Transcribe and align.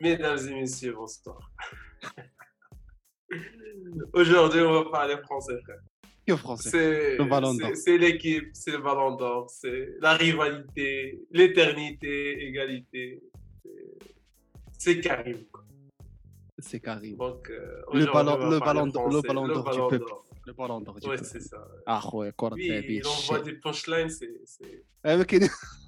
Mesdames 0.00 0.38
et 0.48 0.54
messieurs, 0.54 0.94
bonsoir. 0.94 1.50
Aujourd'hui, 4.12 4.60
on 4.60 4.84
va 4.84 4.90
parler 4.90 5.16
français, 5.24 5.60
frère. 5.64 5.80
Que 6.24 6.36
français 6.36 6.70
C'est 6.70 7.16
le 7.16 7.24
ballon 7.24 7.54
d'or. 7.54 7.70
C'est 7.74 7.98
l'équipe, 7.98 8.50
c'est 8.52 8.70
le 8.70 8.78
ballon 8.78 9.16
d'or, 9.16 9.50
c'est 9.50 9.96
la 10.00 10.14
rivalité, 10.14 11.20
l'éternité, 11.32 12.46
égalité. 12.46 13.20
C'est 14.78 15.00
Karim. 15.00 15.38
C'est 16.58 16.78
Karim. 16.78 17.16
Donc, 17.16 17.50
euh, 17.50 17.82
le 17.92 18.06
ballon, 18.06 18.50
le 18.50 18.60
ballon 18.60 18.86
d'or, 18.86 19.08
le 19.08 19.20
ballon 19.20 19.48
d'or 19.48 19.70
du 19.70 19.98
peuple. 19.98 20.12
Le 20.46 20.52
ballon 20.52 20.80
d'or 20.80 20.94
du 20.94 21.08
peuple. 21.08 21.20
Ouais, 21.20 21.24
c'est 21.24 21.40
ça. 21.40 21.66
Ah 21.86 22.00
ouais, 22.12 22.32
quoi, 22.36 22.52
Ils 22.56 23.04
envoient 23.04 23.40
des 23.40 23.54
punchlines, 23.54 24.10
c'est. 24.10 24.30
Eh, 25.04 25.16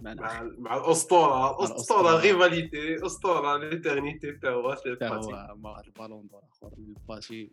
مع 0.00 0.76
الأسطورة. 0.76 1.64
الأسطورة 1.64 2.20
ريفاليتي 2.20 3.06
أسطورة 3.06 3.56
ليترنيتي 3.56 4.32
تا 4.32 4.50
هو 4.50 4.74
حتى 4.74 4.88
الباتي 4.88 5.32
هو 5.32 5.82
البالون 5.86 6.28
دور 6.28 6.42
آخر 6.52 6.72
الباشي 6.78 7.52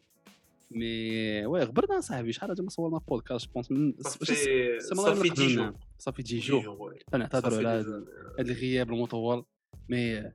مي 0.72 1.46
وي 1.46 1.64
غبرنا 1.64 2.00
صاحبي 2.02 2.34
شحال 2.34 2.52
هذا 2.52 2.64
ما 2.64 2.70
صورنا 2.70 2.98
بودكاست 2.98 3.46
جوبونس 3.46 3.72
من 3.72 3.94
صافي 4.02 4.78
من 4.92 4.96
صافي 4.96 5.22
غير 5.22 5.34
دي 5.34 5.56
نقدروا 5.56 5.72
جو 5.72 5.78
صافي 6.00 6.24
تجي 6.24 6.40
جو 6.40 6.94
نعتذروا 7.14 7.58
على 7.58 7.68
هذا 7.68 8.06
الغياب 8.40 8.92
المطول. 8.92 9.46
مي 9.90 10.32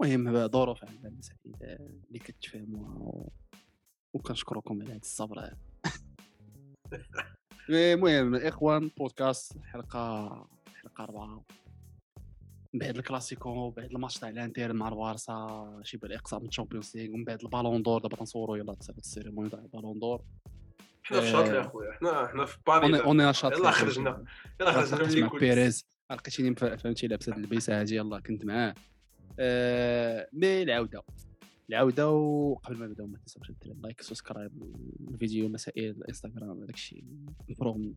المهم 0.00 0.48
ظروف 0.48 0.84
عندنا 0.84 1.08
المسائل 1.08 1.38
اللي 2.08 2.18
كتفهموها. 2.18 3.24
وكنشكركم 4.12 4.82
على 4.82 4.90
هذا 4.90 4.96
الصبر. 4.96 5.50
مي 7.70 7.94
المهم 7.94 8.34
الاخوان 8.34 8.90
بودكاست 8.98 9.58
حلقة 9.64 10.48
حلقه 10.78 11.04
اربعه 11.04 11.44
من 12.74 12.80
بعد 12.80 12.96
الكلاسيكو 12.96 13.70
بعد 13.70 13.90
الماتش 13.90 14.18
تاع 14.18 14.28
الانتر 14.28 14.72
مع 14.72 14.88
البارسا 14.88 15.80
شي 15.84 15.96
بال 15.96 16.12
إقصاء 16.12 16.40
من 16.40 16.48
الشامبيونز 16.48 16.96
ليغ 16.96 17.14
ومن 17.14 17.24
بعد 17.24 17.42
البالون 17.42 17.82
دور 17.82 18.00
دابا 18.00 18.16
تنصوروا 18.16 18.56
يلاه 18.56 18.74
تصيفط 18.74 18.98
السيريموني 18.98 19.50
تاع 19.50 19.58
البالون 19.58 19.98
دور. 19.98 20.24
حنا 21.02 21.20
في 21.20 21.30
شاطئ 21.30 21.60
اخويا 21.60 21.92
حنا 21.92 22.26
حنا 22.26 22.44
في 22.44 22.58
باري 22.66 22.84
اوني 22.84 22.92
دابا. 22.92 23.08
اوني 23.08 23.32
شاط 23.32 23.52
يلا 23.52 23.70
خرجنا. 23.70 24.24
يلا 24.60 24.72
خرجنا 24.72 25.14
من 25.14 25.22
مع. 25.22 25.38
بيريز. 25.38 25.86
لقيتيني 26.10 26.54
فهمتي 26.54 27.06
لابس 27.06 27.28
هاد 27.28 27.38
اللبسه 27.38 27.80
هادي 27.80 27.96
يلاه 27.96 28.20
كنت 28.20 28.44
معاه. 28.44 28.74
آه، 29.38 30.28
مي 30.32 30.62
العودة. 30.62 31.02
العودة 31.70 32.10
وقبل 32.10 32.76
ما 32.76 32.86
نبداو 32.86 33.06
ما 33.06 33.18
تنساوش 33.18 33.50
دير 33.50 33.74
لايك 33.82 34.00
سبسكرايب 34.00 34.62
الفيديو 35.10 35.48
مسائل 35.48 35.90
الإنستغرام 35.90 36.62
هذاك 36.62 36.74
الشيء 36.74 37.04
بروم 37.60 37.94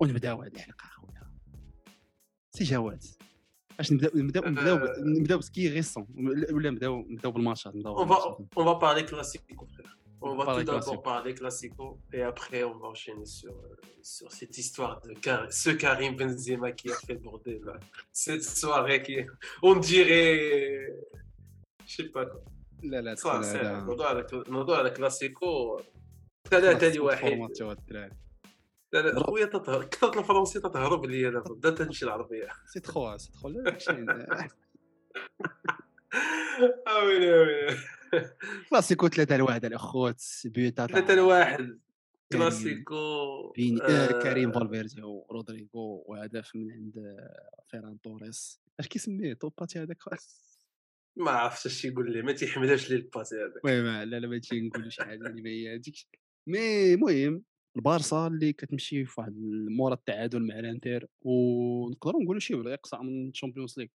ونبداو 0.00 0.42
هذه 0.42 0.52
الحلقة 0.52 0.84
اخويا 0.84 1.33
سي 2.55 2.63
جواد 2.63 3.03
اش 3.79 3.91
نبداو 3.91 4.11
نبداو 4.15 4.43
نبداو 4.45 4.77
آه. 4.77 4.95
نبداو 4.99 5.37
بسكي 5.37 5.69
ريسون 5.69 6.07
ولا 6.51 6.69
نبداو 6.69 7.05
نبداو 7.09 7.31
بالماتشات 7.31 7.75
نبداو 7.75 8.05
On 8.05 8.07
va, 8.07 8.17
on 8.61 8.63
va 8.65 8.75
parler 8.85 9.05
classico, 9.05 9.65
frère. 9.75 9.93
On 10.21 10.35
va 10.39 10.45
Parler 10.49 10.65
tout 10.65 10.71
d'abord 10.71 10.83
classico. 10.83 11.09
parler 11.13 11.33
classico 11.39 11.85
et 12.17 12.21
après 12.31 12.61
on 12.71 12.75
va 12.81 12.87
enchaîner 12.93 13.25
sur, 13.39 13.53
euh, 13.53 13.75
sur 14.15 14.29
cette 14.37 14.55
histoire 14.63 14.95
de 15.05 15.11
Kar- 15.25 15.49
ce 15.63 15.69
Karim 15.83 16.13
Benzema 16.19 16.69
qui 16.79 16.87
a 16.95 16.97
fait 17.05 17.13
le 17.19 17.21
bordel. 17.27 17.59
là. 17.67 17.75
Cette 18.25 18.45
soirée 18.61 18.99
qui 19.05 19.13
est- 19.19 19.29
on 19.69 19.73
dirait. 19.89 20.35
Je 21.89 21.93
sais 21.95 22.09
pas 22.15 22.25
quoi. 22.31 22.41
لا 22.83 23.01
لا 23.01 23.15
Ça, 23.15 23.19
تدخل 23.21 23.43
c'est- 23.43 23.55
هذا 23.55 23.79
الموضوع 23.79 24.07
على 24.09 24.25
الموضوع 24.33 24.77
على 24.77 24.89
كلاسيكو 24.89 25.79
ثلاثة 26.49 26.95
لواحد 26.95 27.29
فورماتيو 27.29 27.69
هاد 27.69 27.77
الدراري 27.77 28.11
لا 28.94 28.98
لا 29.00 29.20
خويا 29.20 29.46
تطهر. 29.46 29.84
كثرة 29.84 30.20
الفرنسي 30.20 30.60
تتهرب 30.60 31.04
لي 31.04 31.30
دابا 31.30 31.54
بدأت 31.54 31.82
تمشي 31.82 32.04
العربية. 32.04 32.48
سي 32.66 32.80
تخوا 32.80 33.16
سي 33.16 33.32
تخوا 33.32 33.50
لا 33.50 33.62
داكشي 33.62 33.90
آه 36.86 37.04
ويلي 37.04 37.34
آه 37.34 37.40
ويلي 37.40 37.78
كلاسيكو 38.70 39.08
3 39.08 39.36
لواحد 39.36 39.64
الاخوات 39.64 40.22
بيوتا 40.44 40.86
ثلاثة 40.86 41.14
لواحد. 41.14 41.80
كلاسيكو 42.32 43.52
بين 43.56 43.82
آه 43.82 43.86
آه، 43.86 44.22
كريم 44.22 44.52
فالفيردي 44.52 45.02
ورودريغو 45.02 46.04
وهدف 46.08 46.56
من 46.56 46.72
عند 46.72 46.98
آه، 46.98 47.62
فيران 47.70 48.00
توريس. 48.00 48.60
اش 48.80 48.88
كيسميه؟ 48.88 49.34
توباتي 49.34 49.78
هذاك؟ 49.78 49.98
ما 51.16 51.30
عرفتش 51.30 51.66
اش 51.66 51.84
يقول 51.84 52.12
لي 52.12 52.22
ما 52.22 52.32
تيحملهاش 52.32 52.90
لي 52.90 52.96
الباسي 52.96 53.36
هذاك. 53.36 53.64
المهم 53.64 54.02
لا 54.10 54.20
لا 54.20 54.28
ما 54.28 54.40
شي 54.42 54.70
حاجة 55.04 55.26
اللي 55.26 55.42
ما 55.42 55.50
هي 55.50 55.74
هذيك 55.74 55.94
مي 56.46 56.94
المهم 56.94 57.44
البارسا 57.76 58.26
اللي 58.26 58.52
كتمشي 58.52 59.04
في 59.04 59.20
واحد 59.20 59.34
مورا 59.68 59.94
التعادل 59.94 60.42
مع 60.46 60.58
الانتر 60.58 61.06
ونقدروا 61.22 62.22
نقولوا 62.22 62.40
شي 62.40 62.54
ولا 62.54 62.74
اقصاء 62.74 63.02
من 63.02 63.28
الشامبيونز 63.28 63.78
ليغ 63.78 63.88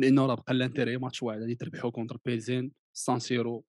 لأنه 0.00 0.26
راه 0.26 0.34
بقى 0.34 0.52
الانتر 0.52 0.88
هي 0.88 0.98
ماتش 0.98 1.22
واحد 1.22 1.40
غادي 1.40 1.54
تربحوا 1.54 1.90
كونتر 1.90 2.18
بيلزين 2.24 2.72
سان 2.92 3.18
سيرو 3.18 3.64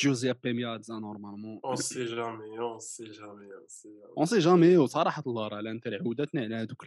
جوزيبي 0.00 0.52
ميازا 0.52 0.94
نورمالمون 0.98 1.60
اون 1.64 1.76
سي 1.76 2.04
جامي 2.04 2.58
اون 2.58 2.78
سي 2.78 3.04
جامي 3.04 3.46
اون 4.18 4.26
سي 4.26 4.38
جامي 4.38 4.76
وصراحة 4.76 5.22
الله 5.26 5.48
راه 5.48 5.60
الانتر 5.60 5.94
عودتنا 6.02 6.40
على 6.42 6.54
هذوك. 6.54 6.84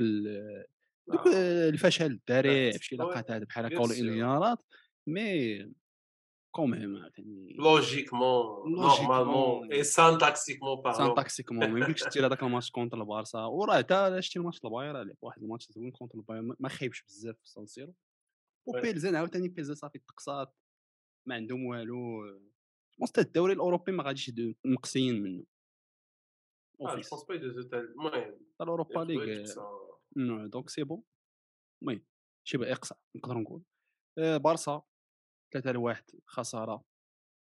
الفشل 1.73 2.19
الذريع 2.29 2.75
بشي 2.77 2.95
هذا 2.95 3.37
بحال 3.43 3.65
هكا 3.65 3.75
bien 3.77 3.81
ولا 3.81 3.93
sûr. 3.95 3.99
انهيارات 3.99 4.59
مي 5.07 5.57
كوميم 6.55 6.97
عاوتاني 6.97 7.53
لوجيكمون 7.53 8.71
نورمالمون 8.71 9.71
اي 9.71 9.83
سانتاكسيكمون 9.83 10.75
سان 10.75 10.91
بارلون 10.91 11.15
تاكسيكمون 11.15 11.71
ما 11.71 11.79
يمكنش 11.79 12.03
دير 12.13 12.25
هذاك 12.25 12.43
الماتش 12.43 12.71
كونتر 12.71 13.01
البارسا 13.01 13.39
وراه 13.39 13.77
حتى 13.77 14.21
شتي 14.21 14.39
الماتش 14.39 14.65
البايرن 14.65 15.07
لعب 15.07 15.17
واحد 15.21 15.43
الماتش 15.43 15.71
زوين 15.71 15.91
كونتر 15.91 16.17
البايرن 16.17 16.55
ما 16.59 16.69
خايبش 16.69 17.03
بزاف 17.03 17.35
في 17.35 17.49
سان 17.49 17.65
سيرو 17.65 17.93
وي. 18.67 18.79
وبيلزن 18.79 19.15
عاوتاني 19.15 19.47
بيلزن 19.47 19.75
صافي 19.75 19.99
تقصات 19.99 20.55
ما 21.27 21.35
عندهم 21.35 21.65
والو 21.65 22.21
حتى 23.01 23.21
الدوري 23.21 23.53
الاوروبي 23.53 23.91
ما 23.91 24.03
غاديش 24.03 24.31
مقصيين 24.65 25.23
منه 25.23 25.43
المهم 27.73 28.39
الاوروبا 28.61 28.99
ليغ 28.99 29.45
دونك 30.47 30.69
سي 30.69 30.83
بون 30.83 31.03
المهم 31.81 32.05
شبه 32.47 32.71
اقصاء 32.71 32.97
نقدر 33.15 33.37
نقول 33.37 33.63
بارسا 34.17 34.81
3 35.51 35.71
لواحد 35.71 36.03
خسارة. 36.25 36.83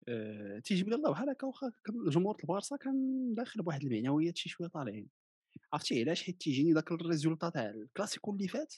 آه، 0.08 0.58
تيجي 0.58 0.84
بلا 0.84 0.96
الله 0.96 1.10
بحال 1.10 1.30
هكا 1.30 1.46
واخا 1.46 1.72
جمهور 2.08 2.36
البارسا 2.40 2.76
كان 2.76 2.94
داخل 3.34 3.62
بواحد 3.62 3.82
المعنويات 3.82 4.36
شي 4.36 4.48
شوية 4.48 4.68
طالعين. 4.68 5.10
عرفتي 5.72 6.00
علاش؟ 6.00 6.22
حيت 6.22 6.40
تيجيني 6.40 6.72
داك 6.72 6.92
الريزولتا 6.92 7.48
تاع 7.50 7.70
الكلاسيكو 7.70 8.32
اللي 8.32 8.48
فات 8.48 8.74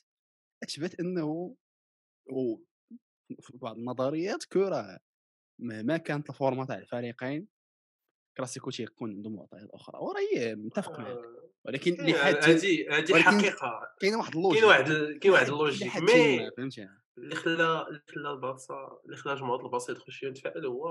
أثبت 0.64 1.00
إنه 1.00 1.56
و 2.32 2.56
في 3.40 3.58
بعض 3.58 3.76
النظريات 3.76 4.44
كو 4.44 4.60
راه 4.60 4.98
مهما 5.60 5.96
كانت 5.96 6.30
الفورما 6.30 6.64
تاع 6.64 6.78
الفريقين. 6.78 7.48
كلاسيكو 8.36 8.70
تيكون 8.70 9.10
عندهم 9.10 9.36
معطيات 9.36 9.70
أخرى 9.70 9.98
وراهي 9.98 10.54
متفق 10.54 11.00
معك 11.00 11.18
ولكن 11.66 11.92
اللي 12.00 12.14
حد 12.14 12.34
هادي 12.34 12.88
هادي 12.88 13.12
ولكن 13.12 13.24
حقيقة. 13.24 13.94
كاين 14.00 14.14
واحد 14.14 14.36
اللوجيك 14.36 14.60
كاين 14.60 14.70
واحد 14.70 15.18
كاين 15.20 15.32
واحد 15.32 15.46
اللوجيك 15.46 15.96
مي 15.96 16.50
فهمتي؟ 16.56 16.88
اللي 17.18 17.34
خلى 17.34 17.86
اللي 17.88 18.02
خلى 18.08 18.30
البارسا 18.30 19.00
اللي 19.04 19.16
خلى 19.16 19.34
جمهور 19.34 19.64
البارسا 19.64 19.92
يدخل 19.92 20.12
شوية 20.12 20.30
يتفائل 20.30 20.66
هو 20.66 20.88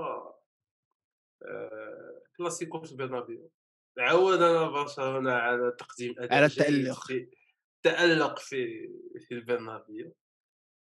آه، 1.42 2.22
كلاسيكو 2.36 2.82
في 2.82 2.92
البرنابيو 2.92 3.50
عود 3.98 4.42
أنا 4.42 4.68
برشلونة 4.68 5.32
على 5.32 5.76
تقديم 5.78 6.14
أداء 6.18 6.34
على 6.34 6.46
جيد 6.46 6.60
التألق. 6.60 7.06
في 7.06 7.30
تألق 7.82 8.38
في 8.38 8.88
في 9.20 9.34
البرنابيو 9.34 10.14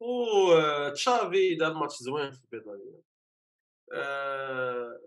وتشافي 0.01 1.55
دار 1.55 1.75
ماتش 1.75 1.97
زوين 2.03 2.33
في 2.33 2.45
البرنابيو 2.45 3.03
آه، 3.93 5.01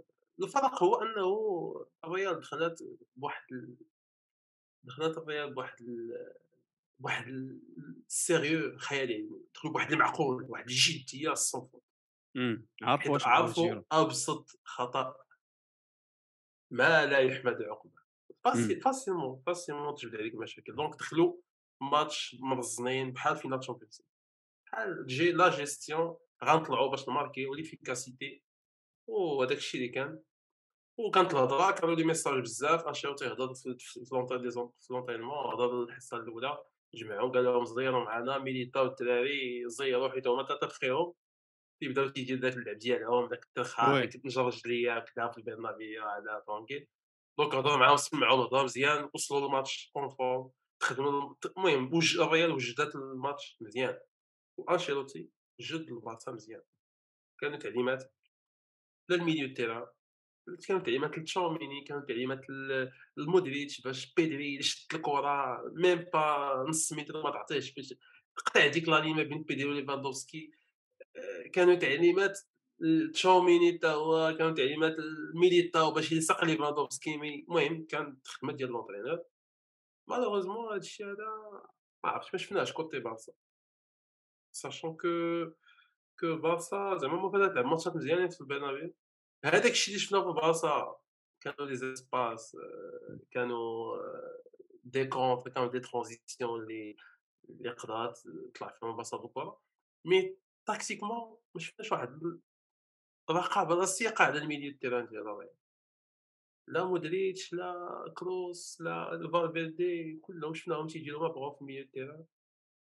الفرق 0.44 0.84
هو 0.84 0.96
أنه 0.96 1.86
الريال 2.04 2.40
دخلت 2.40 2.84
بواحد 3.16 3.44
ال... 3.52 3.76
دخلت 4.84 5.18
الريال 5.18 5.54
بواحد 5.54 5.82
ال... 5.82 6.34
بواحد 7.00 7.28
السيريو 8.08 8.78
خيالي 8.78 9.14
علمي 9.14 9.42
دخلوا 9.54 9.74
بواحد 9.74 9.92
المعقول 9.92 10.46
واحد 10.50 10.70
الجدية 10.70 11.32
الصنف. 11.32 11.76
إمم 12.38 12.68
عارف 12.82 13.02
حيت 13.02 13.12
واش 13.12 13.28
عرفوا 13.28 13.82
أبسط 13.92 14.60
خطأ 14.64 15.16
ما 16.72 17.06
لا 17.06 17.20
يحمد 17.20 17.62
عقبة. 17.62 18.00
فاسي 18.44 18.80
فاسيلمون 18.80 19.44
فاسيلمون 19.46 19.96
تجبد 19.96 20.16
عليك 20.16 20.36
مشاكل 20.36 20.76
دونك 20.76 20.96
دخلوا 20.96 21.36
ماتش 21.82 22.36
مرزنين 22.40 23.12
بحال 23.12 23.38
فينال 23.38 23.60
تشامبيونز 23.60 24.02
بحال 24.66 25.06
جي 25.08 25.32
لا 25.32 25.50
جيستيون 25.50 26.18
غنطلعوا 26.44 26.90
باش 26.90 27.10
نماركيو 27.10 27.54
ليفيكاسيتي 27.54 28.44
وهداك 29.08 29.58
الشيء 29.58 29.82
اللي 29.82 29.94
كان. 29.94 30.24
وكانت 30.98 31.34
الهضره 31.34 31.72
كانوا 31.72 31.96
لي 31.96 32.04
ميساج 32.04 32.42
بزاف. 32.42 32.88
انشيلوتي 32.88 33.28
هضر 33.28 33.54
في 33.54 33.76
لونترينمون 34.90 35.54
هضر 35.54 35.84
الحصة 35.84 36.18
الأولى. 36.18 36.64
جمعهم 36.96 37.32
قال 37.32 37.44
لهم 37.44 37.66
زيروا 37.66 38.04
معنا 38.06 38.38
ميليتا 38.38 38.82
والدراري 38.82 39.70
زيروا 39.70 40.10
حيت 40.10 40.28
هما 40.28 40.44
ثلاثة 40.48 40.68
فخيهم 40.68 41.14
يبداو 41.82 42.08
تيدير 42.08 42.38
داك 42.38 42.54
اللعب 42.54 42.78
ديالهم 42.78 43.28
داك 43.28 43.44
الترخاء 43.44 44.06
ديك 44.06 44.26
نجرج 44.26 44.68
ليا 44.68 45.00
كذا 45.00 45.28
في 45.28 45.38
البرنابيو 45.38 46.04
هذا 46.04 46.44
ترونكيل 46.48 46.88
دونك 47.40 47.56
هضر 47.56 47.78
معاهم 47.78 47.98
سمعوا 47.98 48.36
الهضره 48.38 48.64
مزيان 48.64 49.10
وصلوا 49.14 49.40
للماتش 49.40 49.90
كونفورم 49.94 50.52
خدموا 50.84 51.36
المهم 51.58 51.94
وج 51.94 52.20
الريال 52.20 52.52
وجدات 52.52 52.96
الماتش 52.96 53.58
مزيان. 53.62 54.00
وأنشيلوتي 54.58 55.30
جد 55.60 55.92
البارسا 55.92 56.32
مزيان. 56.32 56.62
كانوا 57.40 57.58
تعليمات. 57.58 58.14
لا 59.10 59.16
ال 59.16 59.21
milieu 59.21 59.54
terrain 59.54 59.88
كانوا 60.68 60.82
تعليمات 60.82 61.18
لتشاوميني 61.18 61.84
كانوا 61.84 62.06
تعليمات 62.06 62.42
لمودريتش 63.18 63.82
باش 63.82 64.14
بيدري 64.14 64.56
يشد 64.56 64.96
الكرة 64.96 65.64
même 65.74 66.06
pas 66.14 66.66
نص 66.70 66.94
متر 66.94 67.24
ما 67.24 67.32
تعطيهش 67.32 67.74
باش 67.74 67.94
قطع 68.36 68.68
ديك 68.68 68.90
لا 68.90 69.02
ما 69.02 69.24
بين 69.24 69.44
بيدري 69.44 69.66
وليفاندوفسكي. 69.66 70.52
آه، 71.16 71.48
كانوا 71.54 71.76
تعليمات 71.76 72.40
تشاوميني 73.14 73.78
حتى 73.78 73.88
هو 73.88 74.36
كانوا 74.38 74.52
تعليمات 74.56 74.96
ميليتاو 75.34 75.92
باش 75.92 76.12
يلصق 76.12 76.44
ليفاندوفسكي. 76.46 77.16
المهم 77.16 77.86
كانت 77.86 78.28
خدمه 78.28 78.54
ديال 78.54 78.70
l'entraîneur. 78.70 79.24
malheureusement 80.08 80.74
هادشي 80.74 81.04
هذا 81.04 81.16
ما 82.04 82.10
عرفتش 82.10 82.34
ما 82.34 82.40
شفناهش 82.40 82.72
côté 82.74 83.00
بارسا. 83.00 83.34
sachant 84.52 84.98
que 84.98 85.08
que 86.20 86.36
بارسا 86.36 86.98
زعما 86.98 87.22
ما 87.22 87.28
بدات 87.28 87.52
تلعب 87.52 87.66
ماتشات 87.66 87.96
مزيانين 87.96 88.30
في 88.30 88.42
البرنابيو. 88.42 88.94
هذاك 89.46 89.72
الشيء 89.72 89.94
اللي 89.96 90.06
شفناه 90.06 90.34
في 90.34 90.42
بارسا 90.42 91.00
كانوا 91.42 91.70
les 91.70 91.76
espaces 91.76 92.58
كانوا 93.32 93.98
des 94.84 95.06
contres 95.08 95.52
كانوا 95.52 95.72
des 95.72 95.80
transitions 95.80 96.62
اللي 96.62 96.96
اللي 97.50 97.70
قدرات 97.70 98.20
طلع 98.60 98.70
فيهم 98.80 98.96
بارسا 98.96 99.18
بالكره 99.18 99.62
mais 100.06 100.36
tactiquement 100.68 101.38
ما 101.56 101.62
شفناش 101.62 101.92
واحد 101.92 102.22
الرقابه 103.30 103.76
راسيه 103.76 104.14
على 104.20 104.40
ال 104.40 104.45
milieu 104.45 104.78
terrain 104.78 105.08
ديال 105.08 105.22
الريال 105.22 105.50
لا 106.68 106.86
مودريتش 106.86 107.54
لا 107.54 108.14
كروس 108.18 108.82
لا 108.82 109.30
فالفيردي 109.34 110.20
كلهم 110.22 110.54
شفناهم 110.54 110.88
تيجيو 110.88 111.20
ما 111.20 111.28
بغاو 111.28 111.52
في 111.52 111.62
ال 111.62 111.65
milieu 111.65 111.88
terrain 111.94 112.26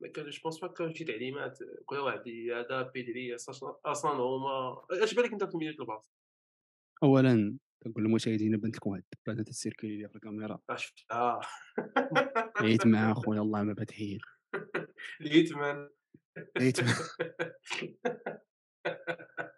ما 0.01 0.07
كان 0.07 0.29
je 0.29 0.41
pense 0.43 0.59
pas 0.59 0.67
كان 0.67 0.93
شي 0.95 1.03
تعليمات 1.03 1.59
كل 1.85 1.97
واحد 1.97 2.29
هذا 2.53 2.81
بيدري 2.81 3.35
أصلا 3.35 4.13
هما. 4.13 4.85
اش 4.91 5.13
بالك 5.13 5.31
أنت 5.31 5.43
في 5.43 5.57
ديال 5.57 5.81
البارسا 5.81 6.16
اولا 7.03 7.57
كنقول 7.83 8.03
للمشاهدين 8.03 8.57
بنت 8.57 8.75
لكم 8.75 8.89
واحد 8.89 9.03
الدبانه 9.13 9.43
تسيركلي 9.43 9.97
لي 9.97 10.09
في 10.09 10.15
الكاميرا 10.15 10.59
آه. 11.11 11.41
عيت 12.55 12.87
مع 12.87 13.13
خويا 13.23 13.41
الله 13.41 13.63
ما 13.63 13.73
بتحيل 13.73 14.21
اليتمان 15.21 15.89
اليتمان 16.57 16.95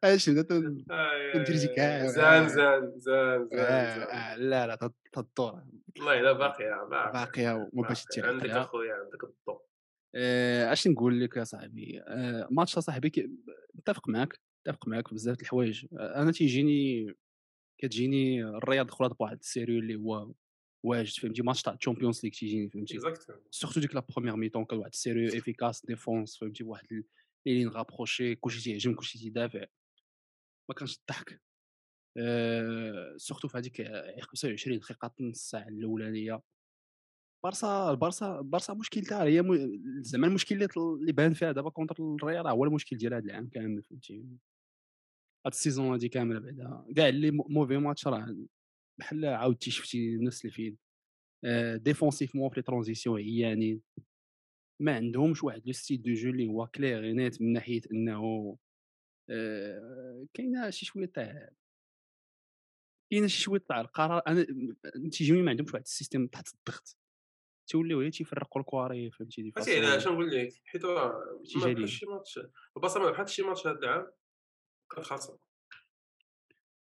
اش 0.03 0.25
تمشي 0.25 1.67
كاع 1.75 2.05
زان 2.05 2.47
زان 2.47 2.99
زان 2.99 3.49
زان 3.51 3.59
آه، 3.59 4.35
لا 4.35 4.67
لا 4.67 4.91
تدور 5.11 5.63
والله 5.97 6.19
الا 6.19 6.31
باقية 6.31 6.87
باقية 6.89 7.69
وما 7.73 7.87
باش 7.87 8.05
تشي 8.05 8.21
عندك 8.21 8.49
أخويا 8.49 8.93
عندك 8.93 9.23
الضوء 9.23 9.69
آه، 10.15 10.73
اش 10.73 10.87
نقول 10.87 11.21
لك 11.21 11.37
يا 11.37 11.43
صاحبي؟ 11.43 12.01
آه، 12.07 12.47
ماتش 12.51 12.79
صاحبي 12.79 13.37
متفق 13.75 14.09
معك 14.09 14.39
متفق 14.65 14.87
معك 14.87 15.13
بزاف 15.13 15.41
الحوايج. 15.41 15.85
أنا 15.93 16.31
تيجيني 16.31 17.13
كتجيني 17.81 18.43
الرياض 18.43 18.87
دخلت 18.87 19.13
بواحد 19.19 19.37
ال 19.37 19.43
sérieux 19.43 19.79
اللي 19.79 19.95
هو 19.95 20.33
واجد 20.83 21.21
فهمتي؟ 21.21 21.41
ماتش 21.41 21.61
تاع 21.61 21.73
الشامبيونز 21.73 22.23
ليغ 22.23 22.33
تيجيني 22.33 22.69
فهمتي؟ 22.69 22.99
surtout 23.51 23.79
ديك 23.79 23.95
la 23.95 24.05
première 24.09 24.35
mi-temps 24.35 24.65
كان 24.65 24.79
واحد 24.79 24.91
ال 24.91 24.97
sérieux 24.97 25.37
efficace 25.37 25.85
défense 25.85 26.37
فهمتي؟ 26.37 26.63
بواحد 26.63 26.85
les 26.91 27.03
lignes 27.45 27.69
rapprochées 27.69 28.35
كلشي 28.35 28.61
تيهجم 28.63 28.95
كلشي 28.95 29.19
تيدافع. 29.19 29.65
ما 30.69 30.75
كانش 30.75 30.97
الضحك 30.97 31.41
أه 32.17 33.13
surtout 33.17 33.47
في 33.47 33.57
هذيك 33.57 33.81
25 34.21 34.79
دقيقة 34.79 35.11
نص 35.19 35.49
ساعة 35.49 35.67
الأولانية. 35.67 36.41
بارسا 37.43 37.91
البارسا 37.91 38.41
بارسا 38.41 38.73
مشكلتها 38.73 39.23
هي 39.23 39.43
زعما 40.01 40.27
المشكل 40.27 40.67
اللي 40.77 41.11
بان 41.11 41.33
فيها 41.33 41.51
دابا 41.51 41.69
contre 41.69 41.95
الريال 41.99 42.47
هو 42.47 42.63
المشكل 42.65 42.97
ديال 42.97 43.13
هذا 43.13 43.25
العام 43.25 43.49
كامل 43.49 43.83
فهمتي؟ 43.83 44.25
هاد 45.45 45.53
ال 45.53 45.59
saison 45.59 45.91
هادي 45.91 46.09
كاملة 46.09 46.39
بعدا. 46.39 46.93
كاع 46.95 47.09
اللي 47.09 47.31
mauvais 47.31 47.77
match 47.77 48.07
راه 48.07 48.35
بحال 48.99 49.25
عاودتي 49.25 49.71
شفتي 49.71 50.17
نفس 50.17 50.45
الفيلم. 50.45 50.77
défensivement 51.75 52.49
في 52.49 52.55
les 52.55 52.61
transitions 52.61 53.19
عيانين. 53.19 53.81
ما 54.81 54.95
عندهمش 54.95 55.43
واحد 55.43 55.61
le 55.65 55.73
style 55.73 56.01
de 56.01 56.13
jeu 56.13 56.29
اللي 56.29 56.47
هو 56.47 56.67
clair 56.67 57.01
net 57.13 57.41
من 57.41 57.53
ناحية 57.53 57.81
إنه 57.91 58.57
كاينة 60.33 60.69
شي 60.69 60.85
شوية 60.85 61.05
تاع 61.05 61.49
كاينة 63.11 63.27
شي 63.27 63.41
شوية 63.41 63.63
تاع 63.69 63.81
القرار. 63.81 64.21
أنا 64.27 64.45
تيجيوني 65.11 65.41
ما 65.41 65.49
عندهمش 65.49 65.73
واحد 65.73 65.85
ال 65.85 65.91
système 65.91 66.27
تحت 66.27 66.47
الضغط. 66.53 66.97
تيوليو 67.69 67.99
غير 68.01 68.11
تيفرقوا 68.11 68.61
الكواري 68.61 69.11
فهمتي 69.11 69.51
façon 69.51 69.75
علاش 69.75 70.07
نقول 70.07 70.31
لك؟ 70.31 70.53
حيت 70.65 70.85
راه 70.85 71.39
ما 71.55 71.73
بحال 71.73 71.89
شي 71.89 72.05
ماتش 72.05 72.39
البصرة 72.77 73.03
ما 73.03 73.11
بحال 73.11 73.29
شي 73.29 73.41
ماتش 73.41 73.67
هذا 73.67 73.79
العام. 73.79 74.11
خاسر 74.91 75.37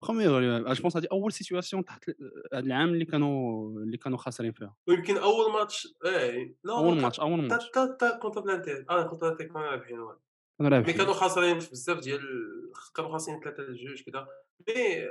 première 0.03 0.73
je 0.73 0.83
pense 0.83 0.97
هذه 0.97 1.07
اول 1.13 1.33
situation 1.33 1.85
تحت 1.85 2.11
هذا 2.53 2.67
العام 2.67 2.89
اللي 2.89 3.05
كانوا 3.05 3.71
اللي 3.81 3.97
كانوا 3.97 4.19
خاسرين 4.19 4.53
فيها 4.53 4.77
ويمكن 4.89 5.17
اول 5.17 5.53
ماتش 5.53 5.95
إيه 6.05 6.57
اول 6.69 7.01
ماتش 7.01 7.21
اول 7.21 7.43
ماتش 7.43 7.71
تا 7.71 7.97
تا 8.01 8.19
contre 8.19 8.41
l'Inter 8.41 8.87
آه 8.91 9.03
contre 9.03 9.27
l'Inter 9.27 9.47
كانوا 9.47 9.71
رابحين 10.61 10.93
مي 10.93 10.93
كانوا 10.93 11.15
خاسرين 11.15 11.59
بزاف 11.59 11.99
ديال 11.99 12.21
كانوا 12.95 13.13
خاسرين 13.13 13.41
ثلاثة 13.41 13.63
لجوج 13.63 14.03
كذا 14.03 14.29
mais 14.69 15.07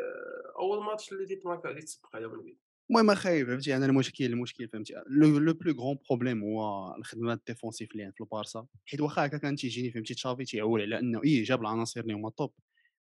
اول 0.59 0.83
ماتش 0.83 1.11
اللي 1.11 1.25
ديت 1.25 1.45
ماركا 1.45 1.69
اللي 1.69 1.81
تسبق 1.81 2.15
عليهم 2.15 2.33
البيت 2.33 2.57
المهم 2.89 3.09
اخاي 3.09 3.45
فهمتي 3.45 3.75
أنا 3.75 3.85
المشكل 3.85 4.25
المشكل 4.25 4.67
فهمتي 4.67 4.93
le 5.07 5.53
plus 5.53 5.73
grand 5.73 5.97
problème 6.09 6.43
هو 6.43 6.95
الخدمه 6.95 7.33
ال 7.33 7.40
défensif 7.40 7.91
اللي 7.91 8.11
في 8.11 8.21
البارسا 8.21 8.67
حيت 8.85 9.01
واخا 9.01 9.25
هكا 9.25 9.37
كان 9.37 9.55
تيجيني 9.55 9.91
فهمتي 9.91 10.13
تشافي 10.13 10.43
تيعول 10.43 10.81
على 10.81 10.99
انه 10.99 11.23
إيه 11.23 11.43
جاب 11.43 11.61
العناصر 11.61 12.01
اللي 12.01 12.13
هما 12.13 12.29
top 12.29 12.53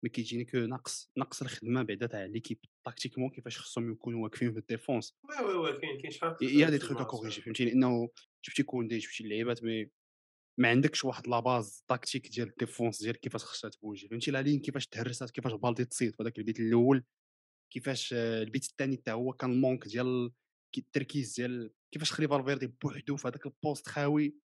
mais 0.06 0.10
كيجيني 0.10 0.46
que 0.46 0.58
نقص 0.58 1.12
نقص 1.18 1.42
الخدمة 1.42 1.84
بعدا 1.84 2.08
تاع 2.08 2.26
l'équipe. 2.26 2.60
tactiquement 2.86 3.30
كيفاش 3.30 3.58
خصهم 3.58 3.92
يكونوا 3.92 4.24
واقفين 4.24 4.54
في 4.54 4.60
ال 4.60 4.66
défense. 4.66 5.16
oui 5.30 5.46
oui 5.46 5.54
oui 5.54 5.80
كاين 5.80 6.02
كاين 6.02 6.12
شحال 6.12 6.36
يا 6.42 6.70
دي 6.70 6.78
تخوك 6.78 7.02
كوريجي 7.02 7.42
فهمتي 7.42 7.66
لأنه 7.66 8.10
شفتي 8.42 8.64
كوندي 8.64 9.02
شفتي 9.02 9.24
اللعيبات 9.24 9.64
mais 9.64 9.90
ما 10.60 10.70
عندكش 10.70 11.06
واحد 11.06 11.28
la 11.28 11.47
base 11.47 11.84
tactique 11.88 12.28
ديال 12.28 12.50
ال 12.50 12.57
défense 12.57 13.04
ديال 13.04 13.20
كيفاش 13.20 13.44
خصها 13.44 13.70
تبوجي 13.70 14.08
فهمتي؟ 14.08 14.32
la 14.32 14.42
ligne 14.42 14.60
كيفاش 14.60 14.88
تهرسات 14.88 15.32
كيفاش 15.32 15.54
بالدي 15.54 15.86
تصيد 15.86 16.16
في 16.16 16.24
هذاك 16.24 16.38
البيت 16.38 16.60
الأول 16.60 17.04
كيفاش 17.74 18.14
البيت 18.14 18.66
الثاني 18.66 18.98
حتى 18.98 19.12
هو 19.12 19.34
كان 19.34 19.52
ال 19.52 19.57
manque 19.57 19.88
ديال 19.88 20.32
التركيز 20.78 21.36
ديال 21.36 21.72
كيفاش 21.94 22.12
خلي 22.12 22.28
فالفيردي 22.28 22.68
بوحدو 22.68 23.16
في 23.16 23.28
هذاك 23.28 23.46
ال 23.46 23.53
poste 23.53 23.88
خاوي. 23.88 24.36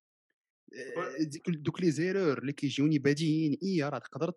donc 1.48 1.82
les 1.82 1.92
erreurs 1.92 2.38
اللي 2.38 2.54
كيجيوني 2.54 3.00
باديين 3.00 3.58
اي 3.64 3.84
راه 3.84 4.00
تقدر 4.00 4.34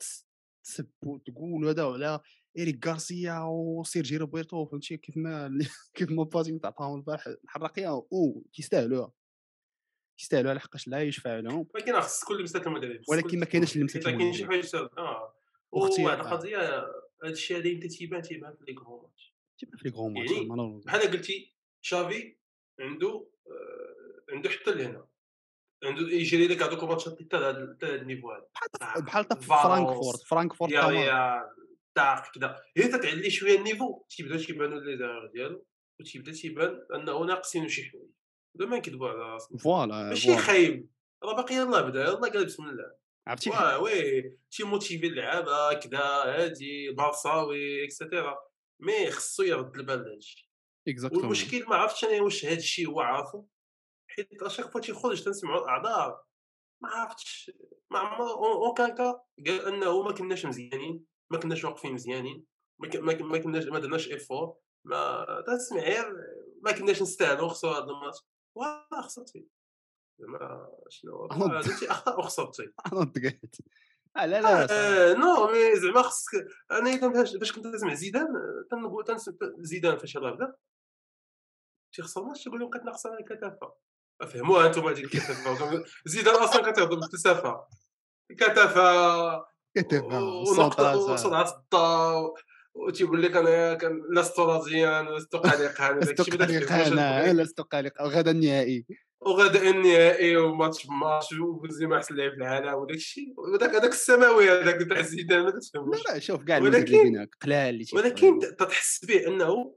تسب 0.64 0.90
وتقول 1.02 1.68
هذا 1.68 1.84
على 1.84 2.20
إيريك 2.58 2.86
غارسيا 2.86 3.40
وسيرجي 3.40 4.16
روبرتو 4.16 4.66
فهمتي؟ 4.66 4.96
كيف 4.96 5.16
ما 5.16 5.58
كيف 5.94 6.10
ما 6.10 6.22
بازي 6.24 6.58
تعطاهم 6.58 6.96
البارح 6.96 7.26
الحراقية 7.26 7.88
أو 7.88 8.42
تيستاهلوها 8.52 9.12
يستاهلوا 10.20 10.54
لحقاش 10.54 10.88
لا 10.88 11.02
يشفع 11.02 11.38
لهم 11.38 11.66
ولكن 11.74 12.00
خص 12.00 12.24
كل 12.24 12.42
مسات 12.42 12.66
المدرب 12.66 13.00
ولكن 13.08 13.38
ما 13.38 13.44
كاينش 13.44 13.72
اللي 13.72 13.84
مسات 13.84 14.02
كاين 14.02 14.32
شي 14.32 14.46
حاجة 14.46 14.88
آه. 14.98 15.34
واحد 15.72 16.18
القضية 16.18 16.58
هذا 16.58 17.32
الشيء 17.32 17.56
هذا 17.56 17.66
يمكن 17.66 17.88
تيبان 17.88 18.22
تيبان 18.22 18.54
في 18.56 18.64
لي 18.64 18.74
كرون 18.74 19.02
ماتش 19.02 19.34
تيبان 19.58 19.76
في 19.76 19.84
لي 19.84 19.90
كرون 19.90 20.14
ماتش 20.14 20.30
يعني 20.30 20.80
بحال 20.86 21.00
قلتي 21.00 21.54
شافي 21.80 22.36
عنده 22.80 23.26
آه 23.46 24.32
عنده 24.32 24.50
حتى 24.50 24.70
لهنا. 24.74 25.06
يجري 25.88 26.48
لك 26.48 26.62
هذوك 26.62 26.82
الماتشات 26.82 27.22
حتى 27.22 27.36
لهذا 27.36 27.94
ال 27.94 27.99
niveau 27.99 28.30
هذا 28.30 29.00
بحال 29.00 29.24
فرانكفورت 29.42 30.22
فرانكفورت 30.22 30.72
يا 30.72 31.42
تاع 31.94 32.30
كذا 32.34 32.62
هي 32.76 32.88
تتعلي 32.88 33.30
شوية 33.30 33.58
ال 33.58 33.65
niveau 33.65 34.04
تيبدا 34.10 34.36
تيبانوا 34.36 34.80
les 34.80 34.96
erreurs 34.96 35.26
ديالو 35.26 35.66
وتيبدا 36.00 36.32
تيبان 36.32 36.80
انه 36.94 37.24
ناقصين 37.24 37.68
شي 37.68 37.84
حوايج 37.84 38.10
هذا 38.56 38.66
ما 38.66 38.76
نكذبوا 38.76 39.08
على 39.08 39.18
راسنا 39.18 39.58
voilà 39.58 40.02
ماشي 40.02 40.36
خايب 40.36 40.88
راه 41.24 41.36
باقي 41.36 41.54
يلاه 41.54 41.80
بدا 41.80 42.02
يلاه 42.02 42.14
قال 42.14 42.44
بسم 42.44 42.62
الله 42.62 42.94
عرفتي 43.26 43.50
واه 43.50 43.78
oui 43.78 44.38
تيموتيفي 44.50 45.06
اللعابه 45.06 45.72
كذا 45.72 45.98
هادي 46.00 46.90
بارساوي 46.90 47.84
et 47.84 47.97
cetera 47.97 48.36
mais 48.80 49.10
خصو 49.10 49.42
يرد 49.42 49.76
البال 49.76 49.98
لهذا 49.98 50.16
الشيء 50.16 50.44
والمشكل 51.12 51.64
ما 51.68 51.76
عرفتش 51.76 52.04
أنا 52.04 52.22
واش 52.22 52.44
هذا 52.44 52.56
الشيء 52.56 52.88
هو 52.88 53.00
عارفو 53.00 53.44
حيت 54.16 54.42
à 54.42 54.46
chaque 54.46 54.70
fois 54.70 54.80
تيخرج 54.80 55.24
تنسمعوا 55.24 55.64
الأعذار. 55.64 56.24
ما 56.82 56.88
عرفتش 56.88 57.50
ما 57.90 57.98
عمر 57.98 58.30
اون 58.30 58.74
كان 58.74 58.96
قال 59.46 59.66
أنه 59.66 60.02
ما 60.02 60.12
كناش 60.12 60.46
مزيانين 60.46 61.04
ما 61.30 61.38
كناش 61.38 61.64
واقفين 61.64 61.92
مزيانين 61.92 62.44
ما 62.78 63.38
كناش 63.38 63.64
ما 63.64 63.78
درناش 63.78 64.08
effort 64.08 64.56
ما 64.84 65.26
تسمع 65.46 65.80
غير 65.80 66.12
ما 66.62 66.72
كناش 66.72 67.02
نستاهلوا 67.02 67.46
نخسروا 67.46 67.74
هذا 67.74 67.84
الماتش. 67.84 68.18
واه 68.56 69.00
خسرتي. 69.02 69.48
زعما 70.18 70.68
شنو 70.88 71.28
درتي 71.28 71.90
أخطاء 71.90 72.18
وخسرتي. 72.18 72.72
لا 74.16 74.26
لا 74.26 74.66
آه 74.70 75.14
non 75.14 75.46
mais 75.46 75.76
زعما 75.76 76.02
خصك 76.02 76.46
أنا 76.70 77.14
فاش 77.24 77.52
كنت 77.52 77.66
نسمع 77.66 77.94
زيدان 77.94 78.26
تنقول 78.70 79.04
زيدان 79.58 79.98
فاش 79.98 80.14
يلاه 80.14 80.30
بدأ. 80.30 80.54
تيخسر 81.92 82.24
ماتش 82.24 82.44
تقول 82.44 82.60
لهم 82.60 82.70
على 83.06 83.18
الكثافه 83.20 83.74
فهموها 84.20 84.66
أنتم 84.66 84.86
هذيك 84.86 85.04
الكثافه 85.04 85.84
زيدان 86.04 86.34
أصلا 86.34 86.72
كتهضر 86.72 86.94
بالفلسفه 86.94 87.64
كثافه 88.38 89.44
كثافه 89.76 90.24
وسرعه 91.12 91.54
الضوء 91.58 92.34
وتيقول 92.74 93.22
لك 93.22 93.36
أنا 93.36 93.74
كان 93.74 94.02
لست 94.16 94.38
راضيا 94.38 95.02
لست 95.02 95.36
قلقا 95.36 95.92
لست 95.92 96.20
قلقا 96.20 97.32
لست 97.32 97.60
قلقا 97.60 98.04
غدا 98.04 98.30
النهائي. 98.30 98.86
وغدا 99.20 99.70
النهائي 99.70 100.36
وماتش 100.36 100.86
ماتش 100.86 101.32
وبنزيما 101.32 101.96
احسن 101.96 102.14
لاعب 102.14 102.30
في 102.30 102.36
العالم 102.36 102.74
وداك 102.74 102.96
الشيء. 102.96 103.34
هذاك 103.62 103.92
السماوي 103.92 104.50
هذاك 104.50 104.88
تاع 104.88 105.00
زيدان 105.00 105.42
ما 105.42 105.50
كتفهموش 105.50 106.06
لا 106.08 106.12
لا 106.12 106.18
شوف 106.18 106.44
كاع 106.44 106.58
ولكن 106.58 107.26
قلال 107.42 107.84
ولكن 107.94 108.40
تحس 108.58 109.04
به 109.04 109.26
أنه 109.26 109.74